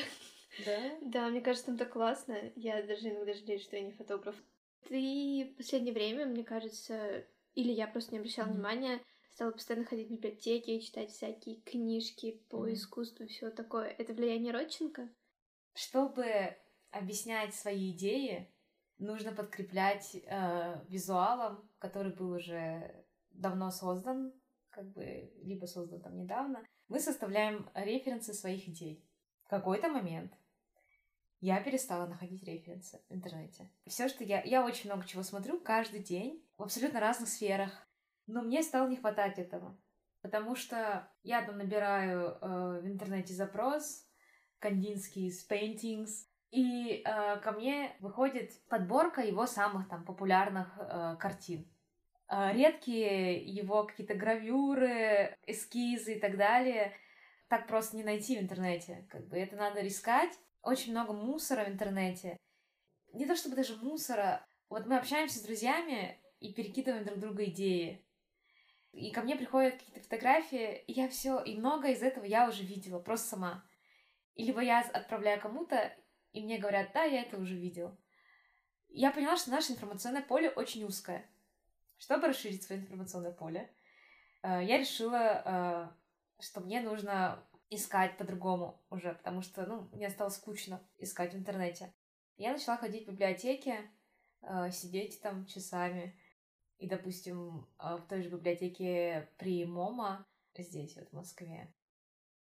Да? 0.64 0.78
Да, 1.02 1.28
мне 1.28 1.40
кажется, 1.40 1.66
там 1.66 1.78
так 1.78 1.92
классно. 1.92 2.36
Я 2.56 2.82
даже 2.82 3.10
иногда 3.10 3.34
жалею, 3.34 3.60
что 3.60 3.76
я 3.76 3.82
не 3.82 3.92
фотограф. 3.92 4.34
Ты 4.88 5.50
в 5.52 5.56
последнее 5.56 5.92
время, 5.92 6.26
мне 6.26 6.42
кажется, 6.42 7.24
или 7.54 7.70
я 7.70 7.86
просто 7.86 8.12
не 8.12 8.18
обращала 8.18 8.48
mm-hmm. 8.48 8.52
внимания, 8.52 9.00
стала 9.34 9.50
постоянно 9.50 9.84
ходить 9.84 10.08
в 10.08 10.12
библиотеки, 10.12 10.80
читать 10.80 11.10
всякие 11.10 11.56
книжки 11.60 12.42
по 12.48 12.66
mm-hmm. 12.66 12.72
искусству 12.72 13.24
и 13.24 13.28
все 13.28 13.50
такое. 13.50 13.88
Это 13.98 14.14
влияние 14.14 14.52
Родченко? 14.52 15.08
Чтобы 15.74 16.56
объяснять 16.90 17.54
свои 17.54 17.92
идеи, 17.92 18.50
нужно 18.98 19.32
подкреплять 19.32 20.14
э, 20.14 20.84
визуалом, 20.88 21.68
который 21.78 22.12
был 22.12 22.32
уже 22.32 23.04
давно 23.30 23.70
создан, 23.70 24.32
как 24.70 24.92
бы 24.92 25.32
либо 25.42 25.66
создан 25.66 26.00
там 26.00 26.16
недавно. 26.16 26.64
Мы 26.88 27.00
составляем 27.00 27.70
референсы 27.74 28.32
своих 28.34 28.68
идей. 28.68 29.04
В 29.44 29.48
какой-то 29.48 29.88
момент 29.88 30.32
я 31.40 31.60
перестала 31.62 32.06
находить 32.06 32.42
референсы 32.42 33.00
в 33.08 33.14
интернете. 33.14 33.70
Все, 33.86 34.08
что 34.08 34.24
я... 34.24 34.42
Я 34.42 34.64
очень 34.64 34.90
много 34.90 35.06
чего 35.06 35.22
смотрю 35.22 35.60
каждый 35.60 36.00
день 36.00 36.44
в 36.56 36.62
абсолютно 36.62 37.00
разных 37.00 37.28
сферах, 37.28 37.88
но 38.26 38.42
мне 38.42 38.62
стало 38.62 38.88
не 38.88 38.96
хватать 38.96 39.38
этого. 39.38 39.78
Потому 40.20 40.56
что 40.56 41.08
я 41.22 41.42
там 41.42 41.58
набираю 41.58 42.38
э, 42.40 42.80
в 42.82 42.86
интернете 42.86 43.34
запрос 43.34 44.04
Кандинский 44.58 45.30
paintings, 45.48 46.26
и 46.50 47.02
э, 47.04 47.40
ко 47.40 47.52
мне 47.52 47.94
выходит 48.00 48.52
подборка 48.68 49.20
его 49.20 49.46
самых 49.46 49.88
там 49.88 50.04
популярных 50.04 50.68
э, 50.78 51.16
картин. 51.18 51.66
Э, 52.28 52.52
редкие 52.52 53.42
его 53.44 53.84
какие-то 53.84 54.14
гравюры, 54.14 55.36
эскизы 55.46 56.14
и 56.14 56.20
так 56.20 56.36
далее 56.36 56.94
так 57.48 57.66
просто 57.66 57.96
не 57.96 58.04
найти 58.04 58.36
в 58.36 58.42
интернете. 58.42 59.06
Как 59.10 59.26
бы 59.26 59.36
это 59.38 59.56
надо 59.56 59.86
искать. 59.86 60.38
Очень 60.62 60.92
много 60.92 61.12
мусора 61.12 61.64
в 61.64 61.68
интернете. 61.68 62.36
Не 63.12 63.26
то 63.26 63.34
чтобы 63.34 63.56
даже 63.56 63.76
мусора. 63.76 64.46
Вот 64.68 64.86
мы 64.86 64.98
общаемся 64.98 65.38
с 65.38 65.42
друзьями 65.42 66.20
и 66.40 66.52
перекидываем 66.52 67.04
друг 67.04 67.18
друга 67.18 67.44
идеи. 67.46 68.04
И 68.92 69.10
ко 69.12 69.22
мне 69.22 69.36
приходят 69.36 69.74
какие-то 69.74 70.00
фотографии, 70.00 70.82
и 70.86 70.92
я 70.92 71.08
все, 71.08 71.40
и 71.40 71.56
много 71.56 71.88
из 71.88 72.02
этого 72.02 72.24
я 72.24 72.48
уже 72.48 72.64
видела, 72.64 72.98
просто 72.98 73.28
сама. 73.28 73.64
И 74.34 74.44
либо 74.44 74.60
я 74.60 74.80
отправляю 74.80 75.40
кому-то, 75.40 75.94
и 76.32 76.42
мне 76.42 76.58
говорят, 76.58 76.90
да, 76.92 77.04
я 77.04 77.22
это 77.22 77.38
уже 77.38 77.54
видел. 77.54 77.96
Я 78.88 79.10
поняла, 79.10 79.36
что 79.36 79.50
наше 79.50 79.72
информационное 79.72 80.22
поле 80.22 80.50
очень 80.50 80.84
узкое. 80.84 81.26
Чтобы 81.98 82.28
расширить 82.28 82.62
свое 82.62 82.80
информационное 82.80 83.32
поле, 83.32 83.70
э, 84.42 84.64
я 84.64 84.78
решила, 84.78 85.42
э, 86.38 86.42
что 86.42 86.60
мне 86.60 86.80
нужно 86.80 87.44
искать 87.70 88.16
по-другому 88.16 88.82
уже, 88.88 89.14
потому 89.14 89.42
что, 89.42 89.66
ну, 89.66 89.88
мне 89.92 90.08
стало 90.10 90.30
скучно 90.30 90.80
искать 90.96 91.34
в 91.34 91.36
интернете. 91.36 91.92
Я 92.36 92.52
начала 92.52 92.76
ходить 92.76 93.06
в 93.06 93.10
библиотеки, 93.10 93.76
э, 94.42 94.70
сидеть 94.70 95.20
там 95.20 95.44
часами. 95.46 96.18
И, 96.78 96.88
допустим, 96.88 97.66
в 97.76 98.06
той 98.08 98.22
же 98.22 98.30
библиотеке 98.30 99.28
при 99.36 99.64
МОМА, 99.66 100.24
здесь 100.56 100.96
вот 100.96 101.08
в 101.08 101.12
Москве, 101.12 101.74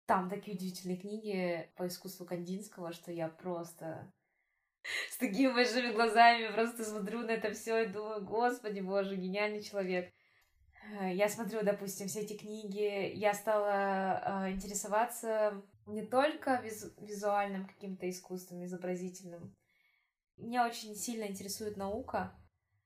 там 0.08 0.30
такие 0.30 0.56
удивительные 0.56 0.98
книги 0.98 1.70
по 1.76 1.86
искусству 1.86 2.26
Кандинского, 2.26 2.94
что 2.94 3.12
я 3.12 3.28
просто 3.28 4.12
с 5.12 5.18
такими 5.18 5.52
большими 5.54 5.92
глазами 5.94 6.52
просто 6.54 6.84
смотрю 6.86 7.22
на 7.22 7.32
это 7.32 7.52
все 7.52 7.84
и 7.84 7.88
думаю, 7.88 8.26
господи 8.26 8.80
боже, 8.80 9.18
гениальный 9.18 9.62
человек. 9.62 10.12
Э, 11.00 11.14
я 11.14 11.28
смотрю, 11.28 11.62
допустим, 11.62 12.08
все 12.08 12.22
эти 12.22 12.38
книги, 12.38 13.12
я 13.16 13.34
стала 13.34 14.46
э, 14.48 14.52
интересоваться 14.52 15.62
не 15.86 16.06
только 16.06 16.56
визу 16.64 16.94
визуальным 16.98 17.68
каким-то 17.68 18.10
искусством, 18.10 18.64
изобразительным. 18.64 19.56
Меня 20.38 20.66
очень 20.66 20.96
сильно 20.96 21.26
интересует 21.26 21.76
наука. 21.76 22.34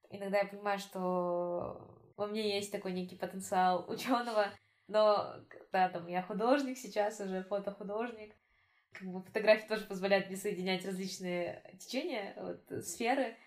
Иногда 0.09 0.39
я 0.39 0.45
понимаю, 0.45 0.79
что 0.79 1.99
во 2.17 2.27
мне 2.27 2.55
есть 2.55 2.71
такой 2.71 2.93
некий 2.93 3.15
потенциал 3.15 3.89
ученого, 3.89 4.51
но, 4.91 5.35
да, 5.71 5.87
там, 5.89 6.07
я 6.07 6.21
художник 6.21 6.77
сейчас 6.77 7.19
уже, 7.21 7.43
фотохудожник. 7.43 8.35
Как 8.91 9.07
бы 9.07 9.21
фотография 9.21 9.67
тоже 9.67 9.85
позволяет 9.85 10.27
мне 10.27 10.35
соединять 10.35 10.85
различные 10.85 11.63
течения, 11.79 12.35
вот, 12.35 12.83
сферы. 12.83 13.37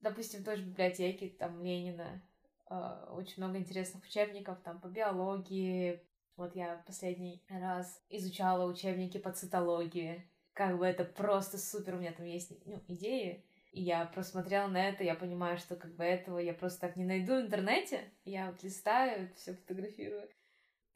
Допустим, 0.00 0.40
в 0.40 0.44
той 0.44 0.56
же 0.56 0.64
библиотеке, 0.64 1.28
там, 1.28 1.62
Ленина, 1.62 2.20
э, 2.68 3.06
очень 3.10 3.40
много 3.42 3.58
интересных 3.58 4.02
учебников, 4.02 4.58
там, 4.64 4.80
по 4.80 4.88
биологии. 4.88 6.02
Вот 6.36 6.56
я 6.56 6.82
последний 6.84 7.44
раз 7.48 8.02
изучала 8.08 8.68
учебники 8.68 9.18
по 9.18 9.30
цитологии. 9.30 10.28
Как 10.52 10.78
бы 10.78 10.84
это 10.84 11.04
просто 11.04 11.58
супер, 11.58 11.94
у 11.94 11.98
меня 11.98 12.12
там 12.12 12.26
есть 12.26 12.52
ну, 12.66 12.82
идеи, 12.88 13.44
и 13.70 13.82
я 13.82 14.04
просмотрела 14.06 14.66
на 14.66 14.88
это, 14.88 15.04
я 15.04 15.14
понимаю, 15.14 15.58
что 15.58 15.76
как 15.76 15.94
бы 15.94 16.02
этого 16.02 16.38
я 16.38 16.54
просто 16.54 16.80
так 16.80 16.96
не 16.96 17.04
найду 17.04 17.36
в 17.36 17.42
интернете. 17.42 18.10
Я 18.24 18.50
вот 18.50 18.64
листаю, 18.64 19.32
все 19.36 19.54
фотографирую. 19.54 20.28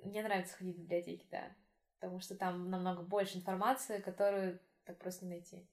Мне 0.02 0.22
нравится 0.22 0.56
ходить 0.56 0.76
в 0.76 0.80
библиотеки, 0.80 1.26
да. 1.30 1.54
Потому 1.98 2.20
что 2.20 2.34
там 2.34 2.70
намного 2.70 3.02
больше 3.02 3.38
информации, 3.38 4.00
которую 4.00 4.60
так 4.84 4.98
просто 4.98 5.24
не 5.24 5.32
найти. 5.32 5.66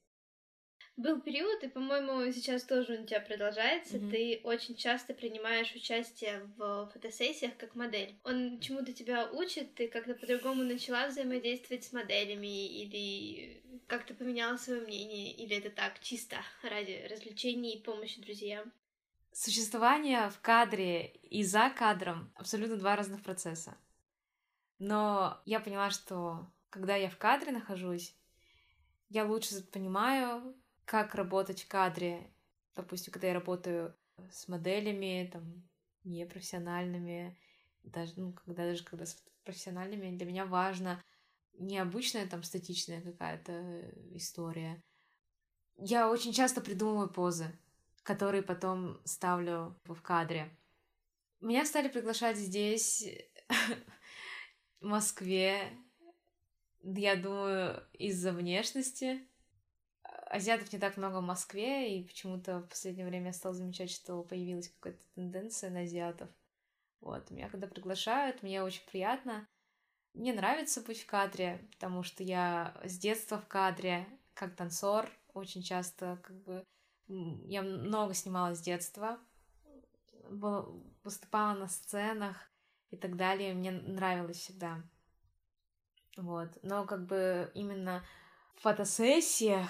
Был 0.96 1.20
период, 1.20 1.62
и, 1.62 1.68
по-моему, 1.68 2.30
сейчас 2.30 2.64
тоже 2.64 2.94
он 2.94 3.04
у 3.04 3.06
тебя 3.06 3.20
продолжается. 3.20 3.96
Mm-hmm. 3.96 4.10
Ты 4.10 4.40
очень 4.44 4.76
часто 4.76 5.14
принимаешь 5.14 5.74
участие 5.74 6.42
в 6.56 6.90
фотосессиях 6.92 7.56
как 7.56 7.74
модель. 7.74 8.18
Он 8.22 8.60
чему-то 8.60 8.92
тебя 8.92 9.30
учит, 9.30 9.74
ты 9.74 9.88
как-то 9.88 10.14
по-другому 10.14 10.62
начала 10.62 11.08
взаимодействовать 11.08 11.84
с 11.84 11.92
моделями, 11.92 12.66
или 12.66 13.62
как-то 13.86 14.14
поменяла 14.14 14.56
свое 14.56 14.82
мнение, 14.82 15.32
или 15.32 15.56
это 15.56 15.70
так, 15.70 16.00
чисто 16.00 16.36
ради 16.62 17.06
развлечений 17.10 17.76
и 17.76 17.82
помощи 17.82 18.20
друзьям? 18.20 18.70
Существование 19.32 20.28
в 20.28 20.40
кадре 20.40 21.06
и 21.06 21.42
за 21.44 21.70
кадром 21.70 22.30
абсолютно 22.34 22.76
два 22.76 22.96
разных 22.96 23.22
процесса. 23.22 23.76
Но 24.80 25.40
я 25.44 25.60
поняла, 25.60 25.90
что 25.90 26.50
когда 26.70 26.96
я 26.96 27.10
в 27.10 27.18
кадре 27.18 27.52
нахожусь, 27.52 28.16
я 29.10 29.26
лучше 29.26 29.62
понимаю, 29.62 30.56
как 30.86 31.14
работать 31.14 31.62
в 31.62 31.68
кадре. 31.68 32.32
Допустим, 32.74 33.12
когда 33.12 33.28
я 33.28 33.34
работаю 33.34 33.94
с 34.32 34.48
моделями, 34.48 35.28
там, 35.30 35.68
непрофессиональными, 36.04 37.38
даже, 37.82 38.14
ну, 38.16 38.32
когда 38.32 38.64
даже 38.64 38.82
когда 38.82 39.04
с 39.04 39.22
профессиональными, 39.44 40.16
для 40.16 40.26
меня 40.26 40.46
важно 40.46 41.02
необычная 41.58 42.26
там 42.26 42.42
статичная 42.42 43.02
какая-то 43.02 43.90
история. 44.16 44.82
Я 45.76 46.10
очень 46.10 46.32
часто 46.32 46.62
придумываю 46.62 47.10
позы, 47.10 47.52
которые 48.02 48.42
потом 48.42 48.98
ставлю 49.04 49.78
в 49.84 50.00
кадре. 50.00 50.50
Меня 51.40 51.66
стали 51.66 51.88
приглашать 51.88 52.38
здесь 52.38 53.06
Москве, 54.80 55.70
я 56.82 57.16
думаю, 57.16 57.82
из-за 57.92 58.32
внешности. 58.32 59.26
Азиатов 60.02 60.72
не 60.72 60.78
так 60.78 60.96
много 60.96 61.16
в 61.18 61.26
Москве, 61.26 61.98
и 61.98 62.04
почему-то 62.04 62.60
в 62.60 62.68
последнее 62.68 63.06
время 63.06 63.26
я 63.26 63.32
стала 63.32 63.54
замечать, 63.54 63.90
что 63.90 64.22
появилась 64.22 64.68
какая-то 64.68 65.04
тенденция 65.14 65.70
на 65.70 65.80
азиатов. 65.80 66.30
Вот, 67.00 67.30
меня 67.30 67.48
когда 67.48 67.66
приглашают, 67.66 68.42
мне 68.42 68.62
очень 68.62 68.86
приятно. 68.86 69.46
Мне 70.14 70.32
нравится 70.32 70.80
быть 70.82 71.02
в 71.02 71.06
кадре, 71.06 71.66
потому 71.72 72.02
что 72.02 72.22
я 72.22 72.80
с 72.84 72.98
детства 72.98 73.38
в 73.38 73.46
кадре, 73.48 74.06
как 74.34 74.56
танцор, 74.56 75.10
очень 75.34 75.62
часто, 75.62 76.20
как 76.22 76.36
бы, 76.42 76.64
я 77.08 77.62
много 77.62 78.14
снимала 78.14 78.54
с 78.54 78.60
детства, 78.60 79.18
выступала 81.02 81.54
на 81.54 81.68
сценах, 81.68 82.49
и 82.90 82.96
так 82.96 83.16
далее. 83.16 83.54
Мне 83.54 83.70
нравилось 83.70 84.38
всегда. 84.38 84.82
Вот. 86.16 86.48
Но 86.62 86.84
как 86.86 87.06
бы 87.06 87.50
именно 87.54 88.04
в 88.56 88.62
фотосессиях, 88.62 89.68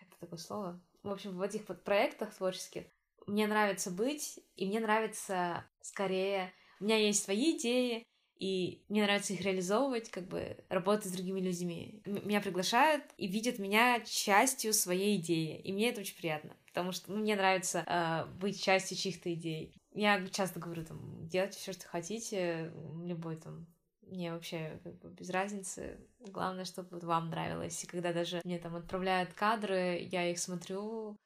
это 0.00 0.20
такое 0.20 0.38
слово, 0.38 0.80
в 1.02 1.10
общем, 1.10 1.36
в 1.36 1.42
этих 1.42 1.68
вот 1.68 1.82
проектах 1.84 2.34
творческих, 2.34 2.84
мне 3.26 3.46
нравится 3.46 3.90
быть, 3.90 4.40
и 4.56 4.66
мне 4.66 4.80
нравится 4.80 5.64
скорее... 5.80 6.52
У 6.80 6.84
меня 6.84 6.96
есть 6.96 7.22
свои 7.22 7.56
идеи, 7.56 8.04
и 8.42 8.84
мне 8.88 9.04
нравится 9.04 9.34
их 9.34 9.42
реализовывать, 9.42 10.10
как 10.10 10.26
бы 10.26 10.56
работать 10.68 11.06
с 11.06 11.12
другими 11.12 11.40
людьми. 11.40 12.02
Меня 12.04 12.40
приглашают 12.40 13.04
и 13.16 13.28
видят 13.28 13.60
меня 13.60 14.00
частью 14.00 14.72
своей 14.72 15.16
идеи, 15.18 15.60
и 15.60 15.72
мне 15.72 15.90
это 15.90 16.00
очень 16.00 16.16
приятно, 16.16 16.56
потому 16.66 16.90
что 16.90 17.12
ну, 17.12 17.18
мне 17.18 17.36
нравится 17.36 17.84
э, 17.86 18.26
быть 18.40 18.60
частью 18.60 18.96
чьих-то 18.96 19.32
идей. 19.32 19.76
Я 19.94 20.26
часто 20.28 20.58
говорю, 20.58 20.84
там, 20.84 21.28
делайте 21.28 21.58
все, 21.58 21.72
что 21.72 21.86
хотите, 21.86 22.72
любой 23.04 23.36
там 23.36 23.66
мне 24.02 24.32
вообще 24.32 24.80
как 24.84 24.98
бы 24.98 25.10
без 25.10 25.30
разницы. 25.30 25.98
Главное, 26.20 26.64
чтобы 26.64 26.98
вам 26.98 27.30
нравилось. 27.30 27.82
И 27.82 27.86
когда 27.86 28.12
даже 28.12 28.40
мне 28.44 28.58
там 28.58 28.76
отправляют 28.76 29.32
кадры, 29.32 29.98
я 30.10 30.30
их 30.30 30.38
смотрю, 30.38 31.16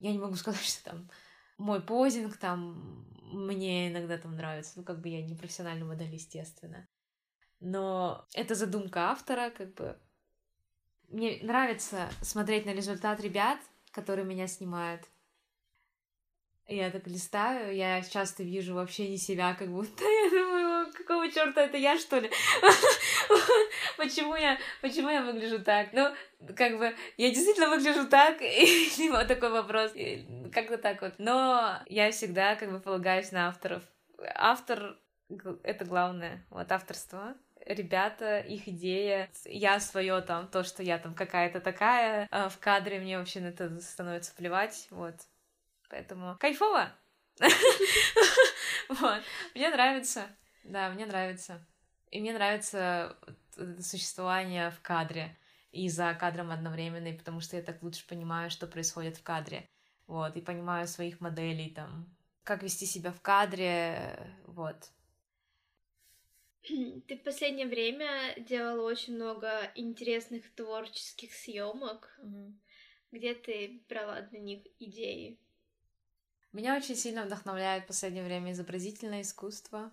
я 0.00 0.12
не 0.12 0.18
могу 0.18 0.34
сказать, 0.36 0.64
что 0.64 0.84
там 0.84 1.10
мой 1.58 1.80
позинг 1.80 2.36
там 2.36 3.06
мне 3.32 3.88
иногда 3.90 4.18
там 4.18 4.36
нравится. 4.36 4.72
Ну, 4.76 4.84
как 4.84 5.00
бы 5.00 5.08
я 5.08 5.22
не 5.22 5.34
профессиональный 5.34 5.86
модель, 5.86 6.12
естественно. 6.12 6.86
Но 7.60 8.26
это 8.34 8.54
задумка 8.54 9.10
автора, 9.10 9.50
как 9.50 9.74
бы. 9.74 9.98
Мне 11.08 11.38
нравится 11.42 12.08
смотреть 12.20 12.66
на 12.66 12.74
результат 12.74 13.20
ребят, 13.20 13.58
которые 13.92 14.26
меня 14.26 14.46
снимают. 14.46 15.02
Я 16.70 16.90
так 16.90 17.06
листаю, 17.06 17.74
я 17.74 18.02
часто 18.02 18.42
вижу 18.42 18.74
вообще 18.74 19.08
не 19.08 19.16
себя, 19.16 19.54
как 19.54 19.68
будто 19.68 20.04
я 20.04 20.30
думаю, 20.30 20.92
какого 20.92 21.30
черта 21.30 21.62
это 21.62 21.78
я, 21.78 21.98
что 21.98 22.18
ли? 22.18 22.30
почему 23.96 24.36
я, 24.36 24.58
почему 24.82 25.08
я 25.08 25.22
выгляжу 25.22 25.60
так? 25.60 25.94
Ну, 25.94 26.14
как 26.54 26.76
бы, 26.76 26.94
я 27.16 27.30
действительно 27.30 27.70
выгляжу 27.70 28.06
так, 28.06 28.36
и 28.42 29.08
вот 29.10 29.26
такой 29.28 29.50
вопрос, 29.50 29.92
как-то 30.52 30.76
так 30.76 31.00
вот. 31.00 31.14
Но 31.16 31.80
я 31.86 32.10
всегда, 32.10 32.54
как 32.54 32.70
бы, 32.70 32.80
полагаюсь 32.80 33.32
на 33.32 33.48
авторов. 33.48 33.82
Автор— 34.34 34.98
это 35.62 35.86
главное, 35.86 36.44
вот, 36.50 36.70
авторство 36.70 37.34
ребята, 37.64 38.40
их 38.40 38.66
идея, 38.68 39.28
я 39.44 39.78
свое 39.80 40.20
там, 40.22 40.48
то, 40.48 40.64
что 40.64 40.82
я 40.82 40.98
там 40.98 41.14
какая-то 41.14 41.60
такая 41.60 42.26
а 42.30 42.48
в 42.48 42.58
кадре, 42.58 42.98
мне 42.98 43.18
вообще 43.18 43.40
на 43.40 43.48
это 43.48 43.78
становится 43.80 44.34
плевать, 44.34 44.86
вот. 44.90 45.14
Поэтому 45.88 46.36
кайфово! 46.38 46.92
Вот. 48.88 49.22
Мне 49.54 49.68
нравится. 49.68 50.26
Да, 50.64 50.88
мне 50.88 51.04
нравится. 51.04 51.62
И 52.10 52.20
мне 52.20 52.32
нравится 52.32 53.18
существование 53.80 54.70
в 54.70 54.80
кадре 54.80 55.36
и 55.72 55.88
за 55.90 56.14
кадром 56.14 56.50
одновременно, 56.50 57.12
потому 57.16 57.40
что 57.40 57.56
я 57.56 57.62
так 57.62 57.82
лучше 57.82 58.06
понимаю, 58.06 58.50
что 58.50 58.66
происходит 58.66 59.18
в 59.18 59.22
кадре. 59.22 59.68
Вот, 60.06 60.36
и 60.36 60.40
понимаю 60.40 60.86
своих 60.86 61.20
моделей 61.20 61.70
там, 61.70 62.08
как 62.44 62.62
вести 62.62 62.86
себя 62.86 63.12
в 63.12 63.20
кадре, 63.20 64.34
вот. 64.46 64.90
Ты 67.06 67.18
в 67.18 67.22
последнее 67.22 67.66
время 67.66 68.34
делала 68.38 68.88
очень 68.88 69.16
много 69.16 69.70
интересных 69.74 70.50
творческих 70.54 71.34
съемок. 71.34 72.18
Угу. 72.22 72.54
Где 73.12 73.34
ты 73.34 73.82
брала 73.88 74.20
для 74.22 74.40
них 74.40 74.66
идеи? 74.78 75.38
Меня 76.52 76.76
очень 76.76 76.96
сильно 76.96 77.24
вдохновляет 77.24 77.84
в 77.84 77.88
последнее 77.88 78.24
время 78.24 78.52
изобразительное 78.52 79.20
искусство. 79.20 79.92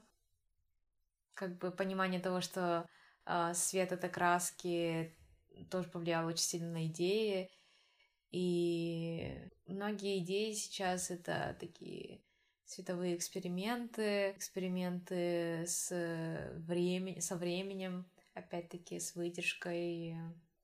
Как 1.34 1.58
бы 1.58 1.70
понимание 1.70 2.22
того, 2.22 2.40
что 2.40 2.88
э, 3.26 3.54
свет 3.54 3.92
это 3.92 4.08
краски, 4.08 5.14
тоже 5.70 5.90
повлияло 5.90 6.30
очень 6.30 6.46
сильно 6.46 6.72
на 6.72 6.88
идеи. 6.88 7.52
И 8.32 9.50
многие 9.68 10.20
идеи 10.20 10.54
сейчас 10.54 11.12
это 11.12 11.58
такие 11.60 12.22
световые 12.66 13.16
эксперименты, 13.16 14.32
эксперименты 14.32 15.66
с 15.68 15.92
времени, 16.56 17.20
со 17.20 17.36
временем, 17.36 18.10
опять-таки 18.34 19.00
с 19.00 19.16
выдержкой. 19.16 20.16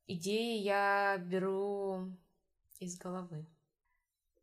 Идеи 0.08 0.60
я 0.60 1.18
беру 1.18 2.10
из 2.80 2.98
головы 2.98 3.46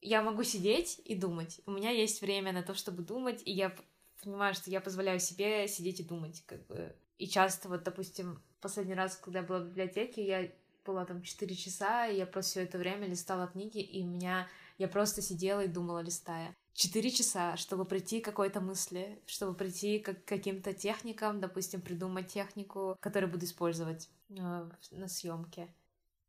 я 0.01 0.23
могу 0.23 0.43
сидеть 0.43 1.01
и 1.05 1.15
думать. 1.15 1.61
У 1.67 1.73
меня 1.73 1.91
есть 1.91 2.21
время 2.21 2.53
на 2.53 2.63
то, 2.63 2.75
чтобы 2.75 3.03
думать, 3.03 3.43
и 3.45 3.53
я 3.53 3.75
понимаю, 4.23 4.55
что 4.55 4.71
я 4.71 4.81
позволяю 4.81 5.21
себе 5.21 5.69
сидеть 5.69 6.01
и 6.01 6.05
думать, 6.05 6.43
как 6.47 6.67
бы. 6.67 6.95
И 7.19 7.27
часто, 7.27 7.69
вот, 7.69 7.83
допустим, 7.83 8.43
последний 8.61 8.95
раз, 8.95 9.17
когда 9.17 9.41
я 9.41 9.45
была 9.45 9.61
в 9.61 9.69
библиотеке, 9.69 10.27
я 10.27 10.51
была 10.85 11.05
там 11.05 11.23
4 11.23 11.55
часа, 11.55 12.07
и 12.07 12.17
я 12.17 12.27
просто 12.27 12.53
все 12.53 12.63
это 12.63 12.79
время 12.79 13.07
листала 13.07 13.47
книги, 13.47 13.81
и 13.81 14.03
у 14.03 14.07
меня... 14.07 14.49
Я 14.79 14.87
просто 14.87 15.23
сидела 15.23 15.65
и 15.65 15.67
думала, 15.67 15.99
листая. 15.99 16.57
Четыре 16.73 17.11
часа, 17.11 17.57
чтобы 17.57 17.85
прийти 17.85 18.21
к 18.21 18.25
какой-то 18.25 18.61
мысли, 18.61 19.21
чтобы 19.27 19.55
прийти 19.55 19.99
к 19.99 20.25
каким-то 20.25 20.73
техникам, 20.73 21.41
допустим, 21.41 21.81
придумать 21.81 22.29
технику, 22.29 22.97
которую 23.01 23.33
буду 23.33 23.45
использовать 23.45 24.09
э, 24.31 24.71
на 24.93 25.09
съемке. 25.09 25.75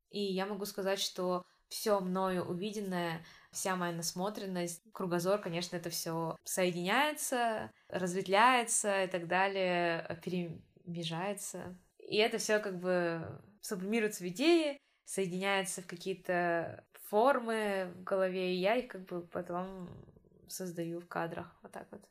И 0.09 0.19
я 0.19 0.47
могу 0.47 0.65
сказать, 0.65 0.99
что 0.99 1.45
все 1.69 1.99
мною 1.99 2.43
увиденное 2.43 3.23
вся 3.51 3.75
моя 3.75 3.93
насмотренность, 3.93 4.83
кругозор, 4.91 5.39
конечно, 5.39 5.75
это 5.75 5.89
все 5.89 6.35
соединяется, 6.43 7.71
разветвляется 7.87 9.03
и 9.03 9.07
так 9.07 9.27
далее, 9.27 10.19
перемежается. 10.23 11.77
И 11.97 12.17
это 12.17 12.37
все 12.37 12.59
как 12.59 12.79
бы 12.79 13.41
сублимируется 13.61 14.23
в 14.23 14.27
идеи, 14.27 14.79
соединяется 15.05 15.81
в 15.81 15.87
какие-то 15.87 16.85
формы 17.09 17.91
в 17.95 18.03
голове, 18.03 18.53
и 18.53 18.59
я 18.59 18.75
их 18.75 18.87
как 18.87 19.05
бы 19.05 19.21
потом 19.21 19.89
создаю 20.47 20.99
в 20.99 21.07
кадрах, 21.07 21.55
вот 21.61 21.71
так 21.71 21.87
вот. 21.91 22.01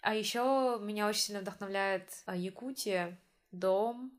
А 0.00 0.14
еще 0.14 0.78
меня 0.80 1.08
очень 1.08 1.22
сильно 1.22 1.40
вдохновляет 1.40 2.10
а, 2.26 2.36
Якутия, 2.36 3.18
дом, 3.50 4.12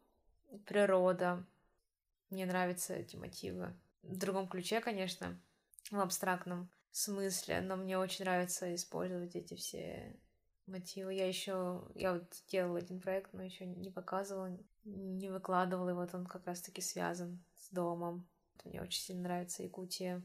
природа. 0.65 1.45
Мне 2.29 2.45
нравятся 2.45 2.93
эти 2.93 3.15
мотивы. 3.15 3.73
В 4.03 4.17
другом 4.17 4.47
ключе, 4.47 4.81
конечно 4.81 5.39
в 5.91 5.99
абстрактном 5.99 6.69
смысле, 6.91 7.61
но 7.61 7.75
мне 7.75 7.97
очень 7.97 8.25
нравится 8.25 8.73
использовать 8.75 9.35
эти 9.35 9.55
все 9.55 10.15
мотивы. 10.65 11.13
Я 11.13 11.27
еще, 11.27 11.87
я 11.95 12.13
вот 12.13 12.31
делала 12.47 12.79
один 12.79 12.99
проект, 12.99 13.33
но 13.33 13.43
еще 13.43 13.65
не 13.65 13.89
показывала, 13.89 14.57
не 14.83 15.29
выкладывала, 15.29 15.89
и 15.89 15.93
вот 15.93 16.13
он 16.13 16.25
как 16.25 16.45
раз-таки 16.45 16.81
связан 16.81 17.43
с 17.57 17.69
домом. 17.69 18.27
Мне 18.65 18.81
очень 18.81 19.01
сильно 19.01 19.23
нравится 19.23 19.63
Якутия. 19.63 20.21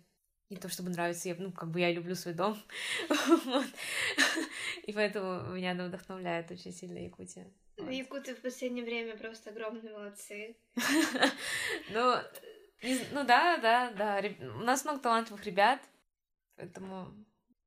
Не 0.51 0.59
то 0.59 0.69
чтобы 0.69 0.91
нравится, 0.91 1.29
я, 1.29 1.37
ну, 1.39 1.53
как 1.53 1.71
бы 1.71 1.81
я 1.81 1.91
люблю 1.91 2.15
свой 2.15 2.35
дом. 2.35 2.59
И 4.83 4.93
поэтому 4.93 5.55
меня 5.55 5.71
она 5.71 5.87
вдохновляет 5.87 6.51
очень 6.51 6.73
сильно 6.73 6.99
Якутия. 6.99 7.51
Якуты 7.79 8.35
в 8.35 8.43
последнее 8.43 8.85
время 8.85 9.17
просто 9.17 9.51
огромные 9.51 9.93
молодцы. 9.93 10.57
Ну, 11.91 12.17
ну 13.13 13.25
да, 13.25 13.59
да, 13.59 13.91
да. 13.91 14.21
У 14.57 14.65
нас 14.65 14.85
много 14.85 15.01
талантливых 15.01 15.45
ребят, 15.45 15.81
поэтому 16.57 17.09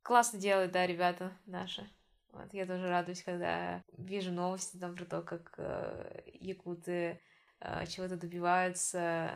классно 0.01 0.39
делают, 0.39 0.71
да, 0.71 0.85
ребята 0.85 1.35
наши. 1.45 1.89
Вот, 2.31 2.53
я 2.53 2.65
тоже 2.65 2.87
радуюсь, 2.87 3.23
когда 3.23 3.83
вижу 3.97 4.31
новости 4.31 4.77
там 4.77 4.95
про 4.95 5.05
то, 5.05 5.21
как 5.21 5.55
э, 5.57 6.21
якуты 6.39 7.19
э, 7.59 7.85
чего-то 7.87 8.15
добиваются 8.15 9.31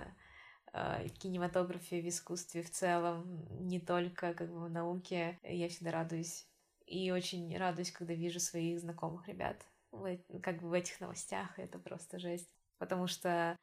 э, 0.71 1.07
в 1.07 1.13
кинематографе, 1.17 2.01
в 2.01 2.07
искусстве 2.07 2.61
в 2.61 2.69
целом, 2.69 3.47
не 3.67 3.79
только 3.79 4.33
как 4.33 4.51
бы 4.51 4.65
в 4.65 4.69
науке. 4.69 5.39
Я 5.43 5.67
всегда 5.69 5.91
радуюсь. 5.91 6.47
И 6.85 7.09
очень 7.11 7.57
радуюсь, 7.57 7.91
когда 7.91 8.13
вижу 8.13 8.39
своих 8.39 8.79
знакомых 8.81 9.27
ребят 9.27 9.65
в, 9.91 10.17
как 10.41 10.61
бы 10.61 10.69
в 10.69 10.73
этих 10.73 10.99
новостях. 10.99 11.57
Это 11.57 11.79
просто 11.79 12.19
жесть. 12.19 12.53
Потому 12.77 13.07
что 13.07 13.57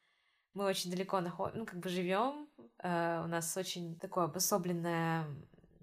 мы 0.53 0.65
очень 0.65 0.91
далеко 0.91 1.19
находим, 1.21 1.59
ну, 1.59 1.65
как 1.65 1.79
бы 1.79 1.89
живем, 1.89 2.47
э, 2.79 3.21
у 3.23 3.27
нас 3.27 3.55
очень 3.57 3.97
такое 3.99 4.25
обособленное 4.25 5.25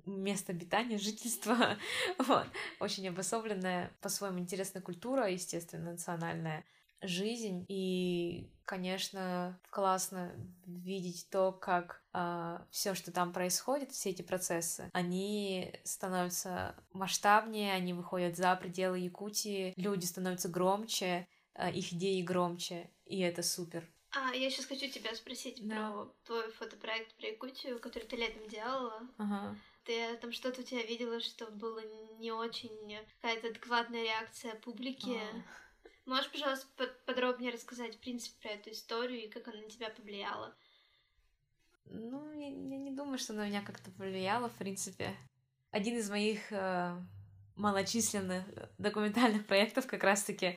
место 0.07 0.53
обитания, 0.53 0.99
жительства, 0.99 1.77
вот, 2.19 2.47
очень 2.81 3.09
обособленная, 3.09 3.93
по-своему 4.01 4.39
интересная 4.39 4.83
культура, 4.83 5.31
естественно, 5.31 5.93
национальная 5.93 6.65
жизнь. 7.03 7.65
И, 7.69 8.51
конечно, 8.65 9.59
классно 9.71 10.33
видеть 10.67 11.29
то, 11.31 11.53
как 11.53 12.03
э, 12.15 12.59
все, 12.71 12.95
что 12.95 13.13
там 13.13 13.33
происходит, 13.33 13.93
все 13.93 14.11
эти 14.11 14.23
процессы, 14.23 14.91
они 14.93 15.73
становятся 15.85 16.75
масштабнее, 16.93 17.75
они 17.75 17.93
выходят 17.93 18.37
за 18.37 18.55
пределы 18.57 18.99
Якутии, 18.99 19.75
люди 19.77 20.05
становятся 20.05 20.49
громче, 20.49 21.29
э, 21.55 21.71
их 21.73 21.93
идеи 21.93 22.23
громче, 22.23 22.91
и 23.05 23.21
это 23.21 23.43
супер. 23.43 23.89
А, 24.13 24.35
я 24.35 24.51
сейчас 24.51 24.67
хочу 24.67 24.89
тебя 24.89 25.15
спросить 25.15 25.67
да. 25.67 25.91
про 25.91 26.15
твой 26.25 26.51
фотопроект 26.53 27.15
про 27.17 27.29
Якутию, 27.29 27.79
который 27.81 28.05
ты 28.05 28.17
летом 28.17 28.49
делала. 28.49 29.09
Ага. 29.19 29.57
Ты 29.85 30.17
там 30.17 30.33
что-то 30.33 30.63
у 30.63 30.65
тебя 30.65 30.83
видела, 30.83 31.21
что 31.21 31.47
было 31.47 31.81
не 32.19 32.33
очень 32.33 32.99
какая-то 33.21 33.49
адекватная 33.49 34.03
реакция 34.03 34.55
публики. 34.57 35.19
А. 35.19 35.43
Можешь, 36.07 36.31
пожалуйста, 36.31 36.67
подробнее 37.05 37.53
рассказать, 37.53 37.97
в 37.97 38.01
принципе, 38.01 38.41
про 38.41 38.51
эту 38.51 38.71
историю 38.71 39.25
и 39.25 39.29
как 39.29 39.49
она 39.49 39.61
на 39.61 39.69
тебя 39.69 39.91
повлияла? 39.91 40.57
Ну, 41.87 42.33
я, 42.33 42.47
я 42.47 42.79
не 42.79 42.93
думаю, 42.93 43.19
что 43.19 43.33
на 43.33 43.47
меня 43.47 43.63
как-то 43.63 43.91
повлияла, 43.91 44.49
в 44.49 44.55
принципе. 44.55 45.17
Один 45.71 45.97
из 45.97 46.09
моих 46.09 46.53
э, 46.53 46.97
малочисленных 47.57 48.45
документальных 48.79 49.47
проектов 49.47 49.87
как 49.87 50.05
раз-таки 50.05 50.57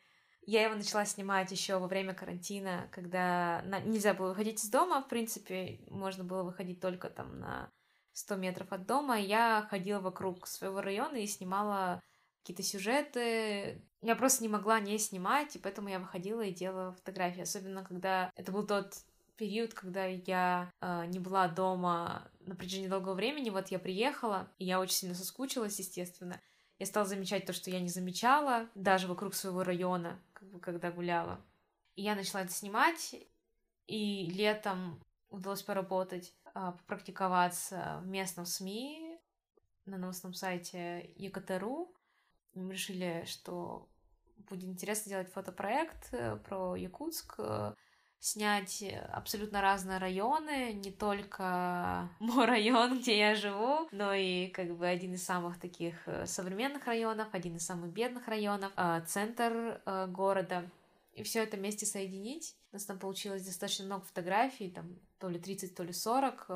я 0.50 0.64
его 0.64 0.76
начала 0.76 1.06
снимать 1.06 1.52
еще 1.52 1.78
во 1.78 1.88
время 1.88 2.16
карантина, 2.16 2.90
когда 2.92 3.62
нельзя 3.86 4.16
было 4.16 4.30
выходить 4.30 4.64
из 4.64 4.70
дома, 4.70 5.02
в 5.02 5.08
принципе, 5.08 5.80
можно 5.90 6.24
было 6.24 6.42
выходить 6.42 6.80
только 6.80 7.10
там 7.10 7.40
на 7.40 7.70
100 8.14 8.36
метров 8.38 8.72
от 8.72 8.88
дома. 8.88 9.20
Я 9.20 9.68
ходила 9.70 10.00
вокруг 10.00 10.48
своего 10.48 10.82
района 10.82 11.18
и 11.18 11.28
снимала 11.28 12.02
какие-то 12.42 12.64
сюжеты. 12.64 13.84
Я 14.02 14.16
просто 14.16 14.42
не 14.42 14.50
могла 14.50 14.80
не 14.80 14.98
снимать, 14.98 15.56
и 15.56 15.60
поэтому 15.60 15.90
я 15.90 16.00
выходила 16.00 16.42
и 16.42 16.54
делала 16.54 16.94
фотографии. 16.94 17.42
Особенно, 17.42 17.84
когда 17.84 18.32
это 18.36 18.52
был 18.52 18.66
тот 18.66 18.96
период, 19.38 19.76
когда 19.76 20.06
я 20.06 20.72
э, 20.82 21.06
не 21.06 21.20
была 21.20 21.48
дома 21.48 22.30
на 22.40 22.56
протяжении 22.56 22.88
долгого 22.88 23.14
времени. 23.14 23.52
Вот 23.52 23.68
я 23.68 23.78
приехала, 23.78 24.52
и 24.58 24.66
я 24.66 24.80
очень 24.80 24.96
сильно 24.96 25.16
соскучилась, 25.16 25.78
естественно. 25.78 26.42
Я 26.80 26.86
стала 26.86 27.06
замечать 27.06 27.46
то, 27.46 27.52
что 27.52 27.70
я 27.70 27.82
не 27.82 27.90
замечала, 27.90 28.68
даже 28.74 29.08
вокруг 29.08 29.36
своего 29.36 29.64
района, 29.64 30.18
когда 30.62 30.92
гуляла. 30.92 31.42
И 31.96 32.04
я 32.04 32.16
начала 32.16 32.44
это 32.44 32.52
снимать, 32.52 33.16
и 33.88 34.26
летом 34.28 35.02
удалось 35.30 35.64
поработать, 35.64 36.34
э, 36.46 36.72
попрактиковаться 36.80 38.00
в 38.04 38.08
местном 38.08 38.46
СМИ, 38.46 39.20
на 39.86 39.98
новостном 39.98 40.34
сайте 40.34 41.14
ЕКТРУ. 41.16 41.94
Мы 42.54 42.74
решили, 42.74 43.24
что 43.26 43.90
будет 44.38 44.70
интересно 44.70 45.10
делать 45.10 45.32
фотопроект 45.32 46.10
э, 46.14 46.38
про 46.38 46.76
Якутск, 46.76 47.36
э, 47.40 47.74
снять 48.20 48.84
абсолютно 49.12 49.62
разные 49.62 49.98
районы, 49.98 50.74
не 50.74 50.92
только 50.92 52.10
мой 52.20 52.46
район, 52.46 53.00
где 53.00 53.18
я 53.18 53.36
живу, 53.36 53.88
но 53.92 54.14
и 54.14 54.48
как 54.48 54.76
бы 54.78 54.88
один 54.88 55.14
из 55.14 55.24
самых 55.24 55.60
таких 55.60 55.96
э, 56.08 56.26
современных 56.26 56.86
районов, 56.86 57.28
один 57.34 57.56
из 57.56 57.66
самых 57.66 57.92
бедных 57.92 58.28
районов, 58.28 58.72
центр 59.08 59.82
города. 60.10 60.70
И 61.14 61.24
все 61.24 61.44
это 61.44 61.58
вместе 61.58 61.86
соединить. 61.86 62.56
У 62.72 62.76
нас 62.76 62.86
там 62.86 62.98
получилось 62.98 63.44
достаточно 63.44 63.86
много 63.86 64.06
фотографий, 64.06 64.70
там 64.70 64.96
то 65.18 65.28
ли 65.28 65.40
30, 65.40 65.76
то 65.76 65.84
ли 65.84 65.92
40, 65.92 66.50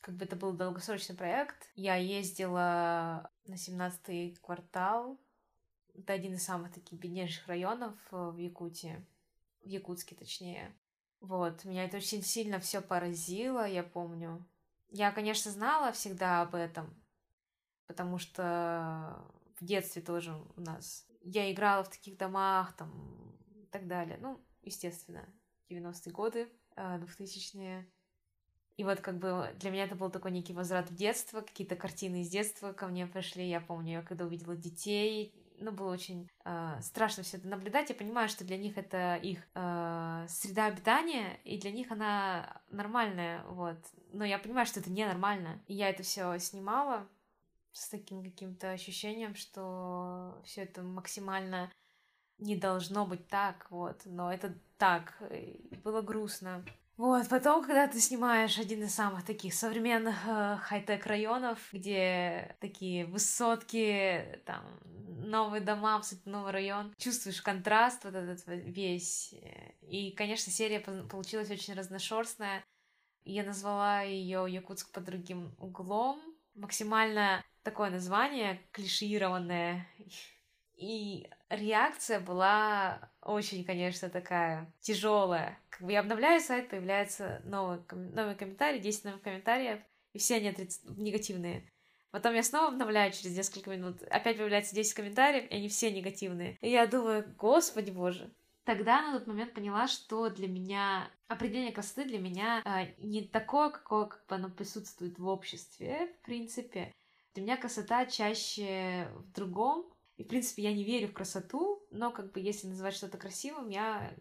как 0.00 0.14
бы 0.14 0.24
это 0.24 0.36
был 0.36 0.52
долгосрочный 0.52 1.16
проект. 1.16 1.70
Я 1.74 1.96
ездила 1.96 3.30
на 3.46 3.54
17-й 3.54 4.36
квартал. 4.42 5.18
Это 5.94 6.12
один 6.12 6.34
из 6.34 6.44
самых 6.44 6.72
таких 6.72 6.98
беднейших 6.98 7.46
районов 7.48 7.94
э, 8.12 8.30
в 8.30 8.38
Якутии. 8.38 9.04
В 9.62 9.66
Якутске, 9.66 10.14
точнее. 10.14 10.74
Вот, 11.20 11.64
меня 11.64 11.84
это 11.84 11.96
очень 11.96 12.22
сильно 12.22 12.60
все 12.60 12.80
поразило, 12.80 13.66
я 13.66 13.82
помню. 13.82 14.46
Я, 14.88 15.10
конечно, 15.10 15.50
знала 15.50 15.92
всегда 15.92 16.42
об 16.42 16.54
этом, 16.54 16.94
потому 17.86 18.18
что 18.18 19.22
в 19.60 19.64
детстве 19.64 20.00
тоже 20.00 20.34
у 20.56 20.60
нас 20.60 21.06
я 21.22 21.50
играла 21.52 21.84
в 21.84 21.90
таких 21.90 22.16
домах, 22.16 22.74
там, 22.76 23.36
и 23.54 23.66
так 23.66 23.86
далее. 23.86 24.18
Ну, 24.20 24.40
естественно, 24.62 25.28
90-е 25.68 26.12
годы, 26.12 26.48
2000-е. 26.76 27.80
Э, 27.80 27.84
и 28.76 28.84
вот 28.84 29.00
как 29.00 29.18
бы 29.18 29.52
для 29.56 29.70
меня 29.70 29.84
это 29.84 29.96
был 29.96 30.08
такой 30.08 30.30
некий 30.30 30.52
возврат 30.52 30.88
в 30.88 30.94
детство, 30.94 31.40
какие-то 31.40 31.74
картины 31.74 32.22
из 32.22 32.28
детства 32.28 32.72
ко 32.72 32.86
мне 32.86 33.06
пришли. 33.08 33.48
Я 33.48 33.60
помню, 33.60 33.94
я 33.94 34.02
когда 34.02 34.24
увидела 34.24 34.56
детей, 34.56 35.34
ну, 35.60 35.72
было 35.72 35.92
очень 35.92 36.30
э, 36.44 36.78
страшно 36.80 37.22
все 37.22 37.36
это 37.36 37.48
наблюдать. 37.48 37.88
Я 37.90 37.94
понимаю, 37.94 38.28
что 38.28 38.44
для 38.44 38.56
них 38.56 38.78
это 38.78 39.16
их 39.16 39.40
э, 39.54 40.26
среда 40.28 40.66
обитания, 40.66 41.38
и 41.44 41.58
для 41.58 41.70
них 41.70 41.90
она 41.90 42.60
нормальная, 42.70 43.44
вот. 43.44 43.78
Но 44.12 44.24
я 44.24 44.38
понимаю, 44.38 44.66
что 44.66 44.80
это 44.80 44.90
ненормально. 44.90 45.60
И 45.66 45.74
я 45.74 45.90
это 45.90 46.02
все 46.02 46.38
снимала 46.38 47.06
с 47.72 47.88
таким 47.88 48.22
каким-то 48.22 48.70
ощущением, 48.70 49.34
что 49.34 50.40
все 50.44 50.62
это 50.62 50.82
максимально 50.82 51.70
не 52.38 52.56
должно 52.56 53.06
быть 53.06 53.28
так, 53.28 53.66
вот. 53.70 54.02
Но 54.04 54.32
это 54.32 54.54
так. 54.78 55.20
И 55.30 55.74
было 55.84 56.02
грустно. 56.02 56.64
Вот, 56.98 57.28
потом, 57.28 57.62
когда 57.62 57.86
ты 57.86 58.00
снимаешь 58.00 58.58
один 58.58 58.82
из 58.82 58.92
самых 58.92 59.24
таких 59.24 59.54
современных 59.54 60.16
э, 60.26 60.56
хай-тек 60.60 61.06
районов, 61.06 61.60
где 61.72 62.56
такие 62.58 63.06
высотки, 63.06 64.42
там, 64.44 64.64
новые 64.84 65.60
дома, 65.60 65.94
абсолютно 65.94 66.32
новый 66.32 66.50
район, 66.50 66.92
чувствуешь 66.98 67.40
контраст 67.40 68.02
вот 68.02 68.16
этот 68.16 68.42
весь. 68.46 69.32
И, 69.82 70.10
конечно, 70.16 70.50
серия 70.50 70.80
получилась 70.80 71.52
очень 71.52 71.74
разношерстная. 71.74 72.64
Я 73.22 73.44
назвала 73.44 74.02
ее 74.02 74.46
Якутск 74.48 74.90
под 74.90 75.04
другим 75.04 75.54
углом. 75.58 76.20
Максимально 76.56 77.44
такое 77.62 77.90
название, 77.90 78.60
клишированное. 78.72 79.86
И 80.74 81.30
реакция 81.50 82.20
была 82.20 83.10
очень, 83.22 83.64
конечно, 83.64 84.08
такая 84.08 84.72
тяжелая. 84.80 85.58
Как 85.70 85.82
бы 85.82 85.92
я 85.92 86.00
обновляю 86.00 86.40
сайт, 86.40 86.68
появляется 86.68 87.40
новый, 87.44 87.80
новый 87.92 88.34
комментарий, 88.34 88.80
10 88.80 89.04
новых 89.04 89.22
комментариев, 89.22 89.80
и 90.12 90.18
все 90.18 90.36
они 90.36 90.48
отриц... 90.48 90.80
негативные. 90.84 91.70
Потом 92.10 92.34
я 92.34 92.42
снова 92.42 92.68
обновляю 92.68 93.12
через 93.12 93.36
несколько 93.36 93.70
минут, 93.70 94.02
опять 94.04 94.38
появляется 94.38 94.74
10 94.74 94.94
комментариев, 94.94 95.50
и 95.50 95.54
они 95.56 95.68
все 95.68 95.90
негативные. 95.92 96.56
И 96.60 96.70
я 96.70 96.86
думаю, 96.86 97.24
господи 97.36 97.90
боже. 97.90 98.32
Тогда 98.64 99.00
на 99.00 99.18
тот 99.18 99.26
момент 99.26 99.54
поняла, 99.54 99.88
что 99.88 100.28
для 100.28 100.46
меня 100.46 101.10
определение 101.26 101.72
красоты 101.72 102.04
для 102.04 102.18
меня 102.18 102.62
э, 102.64 102.92
не 102.98 103.22
такое, 103.22 103.70
какое 103.70 104.06
как 104.06 104.26
бы 104.26 104.34
оно 104.34 104.50
присутствует 104.50 105.18
в 105.18 105.26
обществе, 105.26 106.12
в 106.18 106.24
принципе. 106.26 106.94
Для 107.34 107.44
меня 107.44 107.56
красота 107.56 108.04
чаще 108.04 109.08
в 109.14 109.32
другом, 109.32 109.90
и, 110.18 110.24
в 110.24 110.26
принципе, 110.26 110.64
я 110.64 110.74
не 110.74 110.82
верю 110.82 111.08
в 111.08 111.12
красоту, 111.12 111.86
но, 111.92 112.10
как 112.10 112.32
бы, 112.32 112.40
если 112.40 112.66
называть 112.66 112.94
что-то 112.94 113.16
красивым, 113.18 113.68
я 113.68 114.12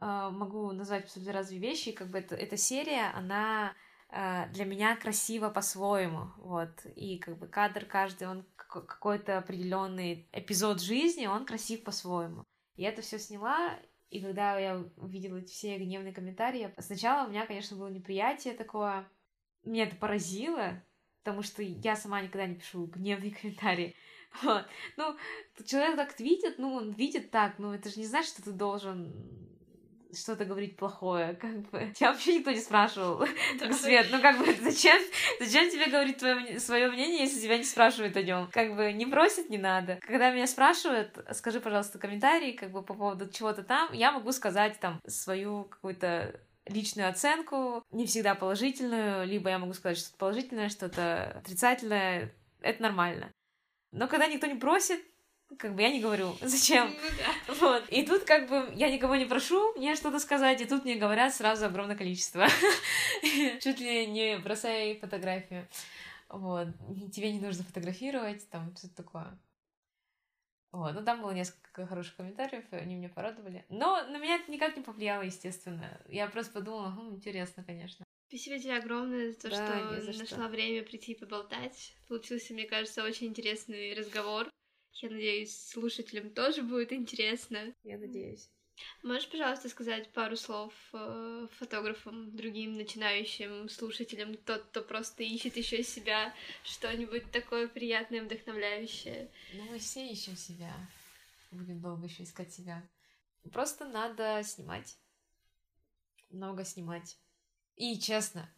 э, 0.00 0.28
могу 0.32 0.72
назвать 0.72 1.04
абсолютно 1.04 1.32
разные 1.32 1.60
вещи. 1.60 1.90
И, 1.90 1.92
как 1.92 2.08
бы, 2.08 2.18
это, 2.18 2.34
эта 2.34 2.56
серия, 2.56 3.12
она 3.14 3.72
э, 4.10 4.48
для 4.52 4.64
меня 4.64 4.96
красива 4.96 5.48
по-своему, 5.48 6.32
вот. 6.38 6.84
И, 6.96 7.18
как 7.18 7.38
бы, 7.38 7.46
кадр 7.46 7.84
каждый, 7.84 8.26
он 8.26 8.44
какой-то 8.56 9.38
определенный 9.38 10.28
эпизод 10.32 10.82
жизни, 10.82 11.28
он 11.28 11.46
красив 11.46 11.84
по-своему. 11.84 12.44
И 12.74 12.82
это 12.82 13.02
все 13.02 13.16
сняла, 13.20 13.78
и 14.10 14.20
когда 14.20 14.58
я 14.58 14.84
увидела 14.96 15.36
эти 15.36 15.52
все 15.52 15.78
гневные 15.78 16.12
комментарии, 16.12 16.74
сначала 16.80 17.24
у 17.24 17.30
меня, 17.30 17.46
конечно, 17.46 17.76
было 17.76 17.88
неприятие 17.88 18.54
такое, 18.54 19.08
меня 19.62 19.84
это 19.84 19.94
поразило, 19.94 20.82
потому 21.22 21.42
что 21.42 21.62
я 21.62 21.94
сама 21.94 22.20
никогда 22.20 22.46
не 22.46 22.56
пишу 22.56 22.86
гневные 22.86 23.30
комментарии. 23.40 23.94
Вот. 24.42 24.64
Ну, 24.96 25.16
человек 25.64 25.96
так 25.96 26.20
видит, 26.20 26.58
ну, 26.58 26.74
он 26.74 26.92
видит 26.92 27.30
так, 27.30 27.58
но 27.58 27.74
это 27.74 27.88
же 27.88 27.98
не 28.00 28.06
значит, 28.06 28.32
что 28.32 28.42
ты 28.42 28.52
должен 28.52 29.12
что-то 30.16 30.44
говорить 30.44 30.76
плохое, 30.76 31.34
как 31.34 31.70
бы. 31.70 31.92
Тебя 31.94 32.12
вообще 32.12 32.38
никто 32.38 32.50
не 32.50 32.60
спрашивал. 32.60 33.26
Так, 33.58 33.72
Свет, 33.72 34.08
ну 34.10 34.20
как 34.20 34.38
бы, 34.38 34.52
зачем, 34.60 35.00
зачем 35.40 35.70
тебе 35.70 35.86
говорить 35.86 36.18
твое, 36.18 36.58
свое 36.58 36.88
мнение, 36.90 37.22
если 37.22 37.40
тебя 37.40 37.58
не 37.58 37.64
спрашивают 37.64 38.16
о 38.16 38.22
нем? 38.22 38.48
Как 38.52 38.74
бы, 38.76 38.92
не 38.92 39.06
просят, 39.06 39.50
не 39.50 39.58
надо. 39.58 39.98
Когда 40.02 40.30
меня 40.30 40.46
спрашивают, 40.46 41.18
скажи, 41.32 41.60
пожалуйста, 41.60 41.98
комментарий, 41.98 42.52
как 42.52 42.70
бы, 42.70 42.82
по 42.82 42.94
поводу 42.94 43.28
чего-то 43.30 43.62
там, 43.62 43.92
я 43.92 44.12
могу 44.12 44.32
сказать 44.32 44.78
там 44.80 45.00
свою 45.06 45.64
какую-то 45.64 46.40
личную 46.66 47.08
оценку, 47.08 47.84
не 47.90 48.06
всегда 48.06 48.34
положительную, 48.34 49.26
либо 49.26 49.50
я 49.50 49.58
могу 49.58 49.72
сказать 49.72 49.98
что-то 49.98 50.18
положительное, 50.18 50.68
что-то 50.68 51.38
отрицательное, 51.38 52.34
это 52.60 52.82
нормально. 52.82 53.32
Но 53.96 54.08
когда 54.08 54.26
никто 54.26 54.46
не 54.46 54.56
просит, 54.56 55.00
как 55.58 55.74
бы 55.74 55.80
я 55.80 55.90
не 55.90 56.00
говорю, 56.00 56.36
зачем. 56.42 56.88
Ну, 56.88 57.08
да. 57.18 57.54
Вот. 57.54 57.88
И 57.88 58.04
тут 58.04 58.24
как 58.24 58.48
бы 58.48 58.70
я 58.74 58.90
никого 58.90 59.16
не 59.16 59.24
прошу 59.24 59.72
мне 59.74 59.96
что-то 59.96 60.18
сказать, 60.18 60.60
и 60.60 60.66
тут 60.66 60.84
мне 60.84 60.96
говорят 60.96 61.34
сразу 61.34 61.64
огромное 61.66 61.96
количество. 61.96 62.46
Чуть 63.62 63.80
ли 63.80 64.06
не 64.06 64.36
бросай 64.38 64.98
фотографию. 64.98 65.66
Вот. 66.28 66.68
Тебе 67.10 67.32
не 67.32 67.40
нужно 67.40 67.64
фотографировать, 67.64 68.48
там 68.50 68.76
что-то 68.76 68.96
такое. 68.96 69.38
Вот, 70.72 70.92
ну 70.92 71.02
там 71.02 71.22
было 71.22 71.30
несколько 71.30 71.86
хороших 71.86 72.16
комментариев, 72.16 72.64
они 72.72 72.96
меня 72.96 73.08
порадовали. 73.08 73.64
Но 73.70 74.02
на 74.08 74.18
меня 74.18 74.34
это 74.34 74.50
никак 74.50 74.76
не 74.76 74.82
повлияло, 74.82 75.22
естественно. 75.22 75.98
Я 76.06 76.26
просто 76.26 76.52
подумала, 76.52 76.90
хм, 76.90 77.14
интересно, 77.14 77.64
конечно. 77.64 78.04
Спасибо 78.28 78.58
тебе 78.58 78.76
огромное 78.76 79.30
за 79.30 79.38
то, 79.38 79.50
да, 79.50 79.56
что 79.56 80.00
за 80.00 80.18
нашла 80.18 80.38
что. 80.38 80.48
время 80.48 80.82
прийти 80.82 81.12
и 81.12 81.18
поболтать. 81.18 81.94
Получился, 82.08 82.54
мне 82.54 82.66
кажется, 82.66 83.04
очень 83.04 83.28
интересный 83.28 83.94
разговор. 83.94 84.50
Я 84.94 85.10
надеюсь, 85.10 85.56
слушателям 85.68 86.30
тоже 86.30 86.62
будет 86.62 86.92
интересно. 86.92 87.74
Я 87.84 87.98
надеюсь. 87.98 88.50
Можешь, 89.02 89.28
пожалуйста, 89.30 89.68
сказать 89.68 90.12
пару 90.12 90.36
слов 90.36 90.72
э, 90.92 91.46
фотографам, 91.52 92.34
другим 92.36 92.74
начинающим 92.74 93.68
слушателям, 93.68 94.36
тот, 94.36 94.64
кто 94.64 94.82
просто 94.82 95.22
ищет 95.22 95.56
еще 95.56 95.82
себя, 95.82 96.34
что-нибудь 96.62 97.30
такое 97.30 97.68
приятное, 97.68 98.22
вдохновляющее? 98.22 99.30
Ну, 99.54 99.64
мы 99.70 99.78
все 99.78 100.06
ищем 100.06 100.36
себя. 100.36 100.74
Будем 101.50 101.80
долго 101.80 102.06
еще 102.06 102.24
искать 102.24 102.52
себя. 102.52 102.86
Просто 103.52 103.86
надо 103.86 104.42
снимать. 104.42 104.98
Много 106.30 106.64
снимать. 106.64 107.16
И 107.76 107.98
честно. 107.98 108.48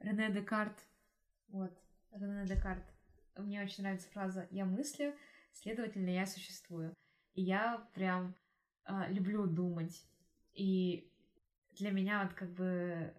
Рене 0.00 0.30
Декарт. 0.30 0.76
Вот, 1.48 1.72
Рене 2.12 2.44
Декарт. 2.46 2.84
Мне 3.36 3.62
очень 3.62 3.82
нравится 3.82 4.08
фраза 4.10 4.46
«я 4.50 4.64
мыслю, 4.64 5.14
следовательно, 5.52 6.10
я 6.10 6.26
существую». 6.26 6.94
И 7.34 7.42
я 7.42 7.88
прям 7.94 8.34
э, 8.86 9.12
люблю 9.12 9.46
думать. 9.46 10.04
И 10.52 11.12
для 11.72 11.90
меня 11.90 12.22
вот 12.24 12.34
как 12.34 12.52
бы 12.52 13.12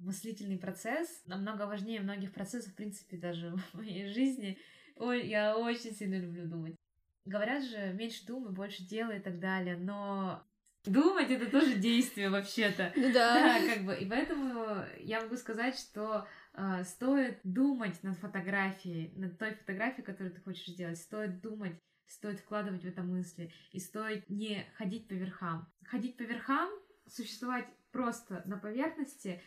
мыслительный 0.00 0.58
процесс 0.58 1.22
намного 1.26 1.66
важнее 1.66 2.00
многих 2.00 2.32
процессов, 2.32 2.72
в 2.72 2.76
принципе, 2.76 3.16
даже 3.16 3.54
в 3.72 3.74
моей 3.74 4.06
жизни. 4.06 4.58
Ой, 4.96 5.26
я 5.26 5.56
очень 5.56 5.92
сильно 5.92 6.18
люблю 6.18 6.46
думать. 6.46 6.76
Говорят 7.24 7.62
же, 7.62 7.92
меньше 7.92 8.26
думай, 8.26 8.52
больше 8.52 8.84
делай 8.84 9.18
и 9.18 9.22
так 9.22 9.38
далее, 9.38 9.76
но 9.76 10.44
думать 10.84 11.30
это 11.30 11.50
тоже 11.50 11.74
действие 11.74 12.30
вообще-то. 12.30 12.92
Ну 12.96 13.12
да. 13.12 13.34
да. 13.60 13.74
как 13.74 13.84
бы. 13.84 13.94
И 13.96 14.06
поэтому 14.06 14.84
я 15.00 15.20
могу 15.20 15.36
сказать, 15.36 15.78
что 15.78 16.26
э, 16.54 16.84
стоит 16.84 17.40
думать 17.44 18.02
над 18.02 18.18
фотографией, 18.18 19.12
над 19.16 19.38
той 19.38 19.54
фотографией, 19.54 20.04
которую 20.04 20.34
ты 20.34 20.40
хочешь 20.40 20.66
сделать, 20.66 20.98
стоит 20.98 21.40
думать, 21.40 21.78
стоит 22.06 22.40
вкладывать 22.40 22.82
в 22.82 22.88
это 22.88 23.02
мысли, 23.02 23.52
и 23.72 23.78
стоит 23.78 24.28
не 24.28 24.66
ходить 24.76 25.08
по 25.08 25.14
верхам. 25.14 25.72
Ходить 25.84 26.16
по 26.16 26.22
верхам, 26.22 26.70
существовать 27.06 27.66
просто 27.90 28.42
на 28.46 28.56
поверхности, 28.56 29.40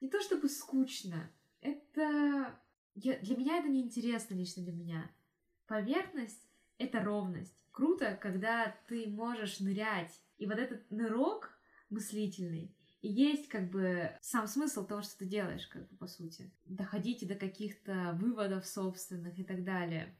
не 0.00 0.08
то 0.08 0.20
чтобы 0.20 0.48
скучно, 0.48 1.30
это... 1.60 2.58
Я, 2.94 3.18
для 3.20 3.36
меня 3.36 3.58
это 3.58 3.68
неинтересно 3.68 4.34
лично 4.34 4.64
для 4.64 4.72
меня. 4.72 5.10
Поверхность— 5.66 6.48
это 6.78 7.00
ровность. 7.00 7.59
Круто, 7.80 8.18
когда 8.20 8.76
ты 8.88 9.06
можешь 9.08 9.58
нырять. 9.58 10.20
И 10.36 10.44
вот 10.44 10.58
этот 10.58 10.90
нырок 10.90 11.58
мыслительный, 11.88 12.76
и 13.00 13.08
есть 13.08 13.48
как 13.48 13.70
бы 13.70 14.10
сам 14.20 14.46
смысл 14.48 14.86
того, 14.86 15.00
что 15.00 15.20
ты 15.20 15.24
делаешь, 15.24 15.66
как 15.66 15.88
бы 15.88 15.96
по 15.96 16.06
сути. 16.06 16.52
Доходите 16.66 17.24
до 17.24 17.36
каких-то 17.36 18.18
выводов 18.20 18.66
собственных 18.66 19.38
и 19.38 19.44
так 19.44 19.64
далее. 19.64 20.14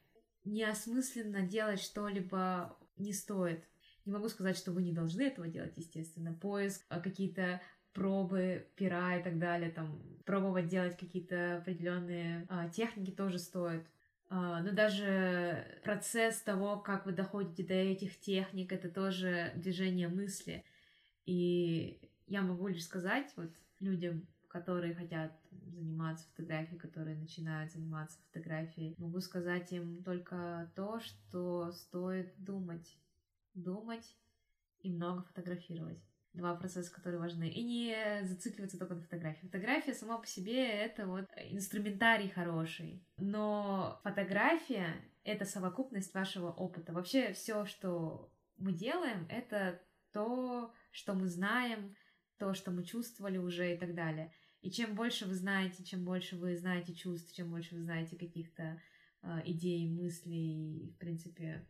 Неосмысленно 0.47 1.43
делать 1.43 1.83
что-либо 1.83 2.79
не 2.97 3.13
стоит. 3.13 3.63
Не 4.07 4.13
могу 4.13 4.31
сказать, 4.31 4.57
что 4.57 4.73
вы 4.73 4.83
не 4.83 4.95
должны 4.95 5.21
этого 5.21 5.47
делать, 5.47 5.77
естественно. 5.77 6.33
Поиск, 6.33 6.83
а, 6.89 6.99
какие-то 6.99 7.61
пробы 7.93 8.69
пера 8.75 9.19
и 9.19 9.23
так 9.23 9.39
далее, 9.39 9.71
там, 9.71 10.01
пробовать 10.25 10.69
делать 10.69 10.97
какие-то 10.97 11.59
определенные 11.59 12.47
а, 12.49 12.71
техники 12.71 13.11
тоже 13.11 13.39
стоит. 13.39 13.85
А, 14.33 14.63
но 14.63 14.71
даже 14.71 15.81
процесс 15.83 16.41
того, 16.41 16.79
как 16.79 17.05
вы 17.05 17.13
доходите 17.13 17.65
до 17.65 17.75
этих 17.75 18.19
техник, 18.21 18.73
это 18.73 18.89
тоже 18.89 19.53
движение 19.57 20.07
мысли. 20.07 20.65
И 21.27 22.01
я 22.29 22.43
могу 22.43 22.69
лишь 22.69 22.85
сказать 22.85 23.33
вот 23.37 23.51
людям, 23.81 24.27
которые 24.47 24.95
хотят 24.95 25.33
заниматься 25.51 26.27
фотографией, 26.29 26.79
которые 26.79 27.17
начинают 27.17 27.73
заниматься 27.73 28.21
фотографией, 28.29 28.95
могу 28.99 29.21
сказать 29.21 29.73
им 29.73 30.03
только 30.05 30.71
то, 30.77 31.01
что 31.01 31.73
стоит 31.73 32.33
думать, 32.39 32.97
думать 33.55 34.15
и 34.81 34.91
много 34.91 35.23
фотографировать 35.25 36.10
два 36.33 36.55
процесса, 36.55 36.93
которые 36.93 37.21
важны. 37.21 37.49
И 37.49 37.63
не 37.63 38.25
зацикливаться 38.25 38.79
только 38.79 38.95
на 38.95 39.03
фотографии. 39.03 39.47
Фотография 39.47 39.95
сама 39.95 40.19
по 40.19 40.27
себе— 40.27 40.65
это 40.69 41.07
вот 41.07 41.27
инструментарий 41.51 42.29
хороший. 42.29 43.05
Но 43.19 44.01
фотография— 44.05 44.95
это 45.25 45.45
совокупность 45.45 46.15
вашего 46.15 46.51
опыта. 46.51 46.93
Вообще 46.93 47.33
все, 47.33 47.67
что 47.67 48.33
мы 48.57 48.73
делаем, 48.73 49.27
это 49.29 49.81
то, 50.13 50.73
что 50.91 51.15
мы 51.15 51.27
знаем, 51.29 51.95
то, 52.39 52.55
что 52.55 52.71
мы 52.71 52.85
чувствовали 52.85 53.39
уже 53.39 53.75
и 53.75 53.77
так 53.77 53.95
далее. 53.95 54.33
И 54.61 54.71
чем 54.71 54.95
больше 54.95 55.27
вы 55.27 55.35
знаете, 55.35 55.85
чем 55.85 56.05
больше 56.05 56.37
вы 56.37 56.57
знаете 56.57 56.95
чувств, 56.95 57.35
чем 57.35 57.51
больше 57.51 57.75
вы 57.75 57.83
знаете 57.83 58.17
каких-то 58.17 58.81
э, 59.23 59.41
идей, 59.47 59.89
мыслей, 59.89 60.93
в 60.95 60.99
принципе, 60.99 61.67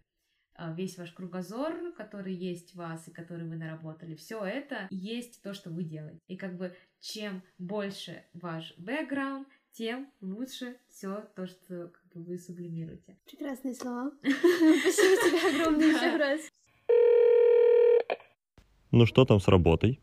весь 0.68 0.98
ваш 0.98 1.12
кругозор, 1.12 1.92
который 1.96 2.34
есть 2.34 2.72
в 2.72 2.76
вас 2.76 3.08
и 3.08 3.12
который 3.12 3.48
вы 3.48 3.56
наработали, 3.56 4.14
все 4.14 4.44
это 4.44 4.86
есть 4.90 5.42
то, 5.42 5.54
что 5.54 5.70
вы 5.70 5.84
делаете. 5.84 6.20
И 6.26 6.36
как 6.36 6.56
бы 6.56 6.76
чем 7.00 7.42
больше 7.58 8.24
ваш 8.34 8.74
бэкграунд, 8.78 9.48
тем 9.72 10.10
лучше 10.20 10.76
все 10.88 11.24
то, 11.34 11.46
что 11.46 11.88
как 11.88 12.04
бы, 12.12 12.22
вы 12.22 12.38
сублимируете. 12.38 13.16
Прекрасные 13.24 13.74
слова. 13.74 14.10
Спасибо 14.20 15.22
тебе 15.22 15.60
огромное 15.60 15.88
еще 15.88 16.16
раз. 16.16 16.40
Ну 18.90 19.06
что 19.06 19.24
там 19.24 19.38
с 19.40 19.48
работой? 19.48 20.00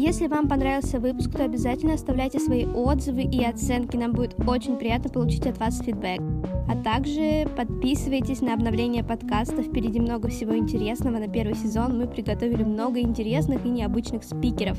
Если 0.00 0.28
вам 0.28 0.46
понравился 0.46 1.00
выпуск, 1.00 1.32
то 1.32 1.44
обязательно 1.44 1.94
оставляйте 1.94 2.38
свои 2.38 2.64
отзывы 2.64 3.22
и 3.22 3.42
оценки. 3.42 3.96
Нам 3.96 4.12
будет 4.12 4.36
очень 4.46 4.76
приятно 4.76 5.10
получить 5.10 5.44
от 5.44 5.58
вас 5.58 5.80
фидбэк. 5.80 6.20
А 6.68 6.76
также 6.84 7.48
подписывайтесь 7.56 8.40
на 8.40 8.54
обновление 8.54 9.02
подкаста. 9.02 9.60
Впереди 9.60 9.98
много 9.98 10.28
всего 10.28 10.56
интересного. 10.56 11.18
На 11.18 11.26
первый 11.26 11.56
сезон 11.56 11.98
мы 11.98 12.06
приготовили 12.06 12.62
много 12.62 13.00
интересных 13.00 13.66
и 13.66 13.70
необычных 13.70 14.22
спикеров. 14.22 14.78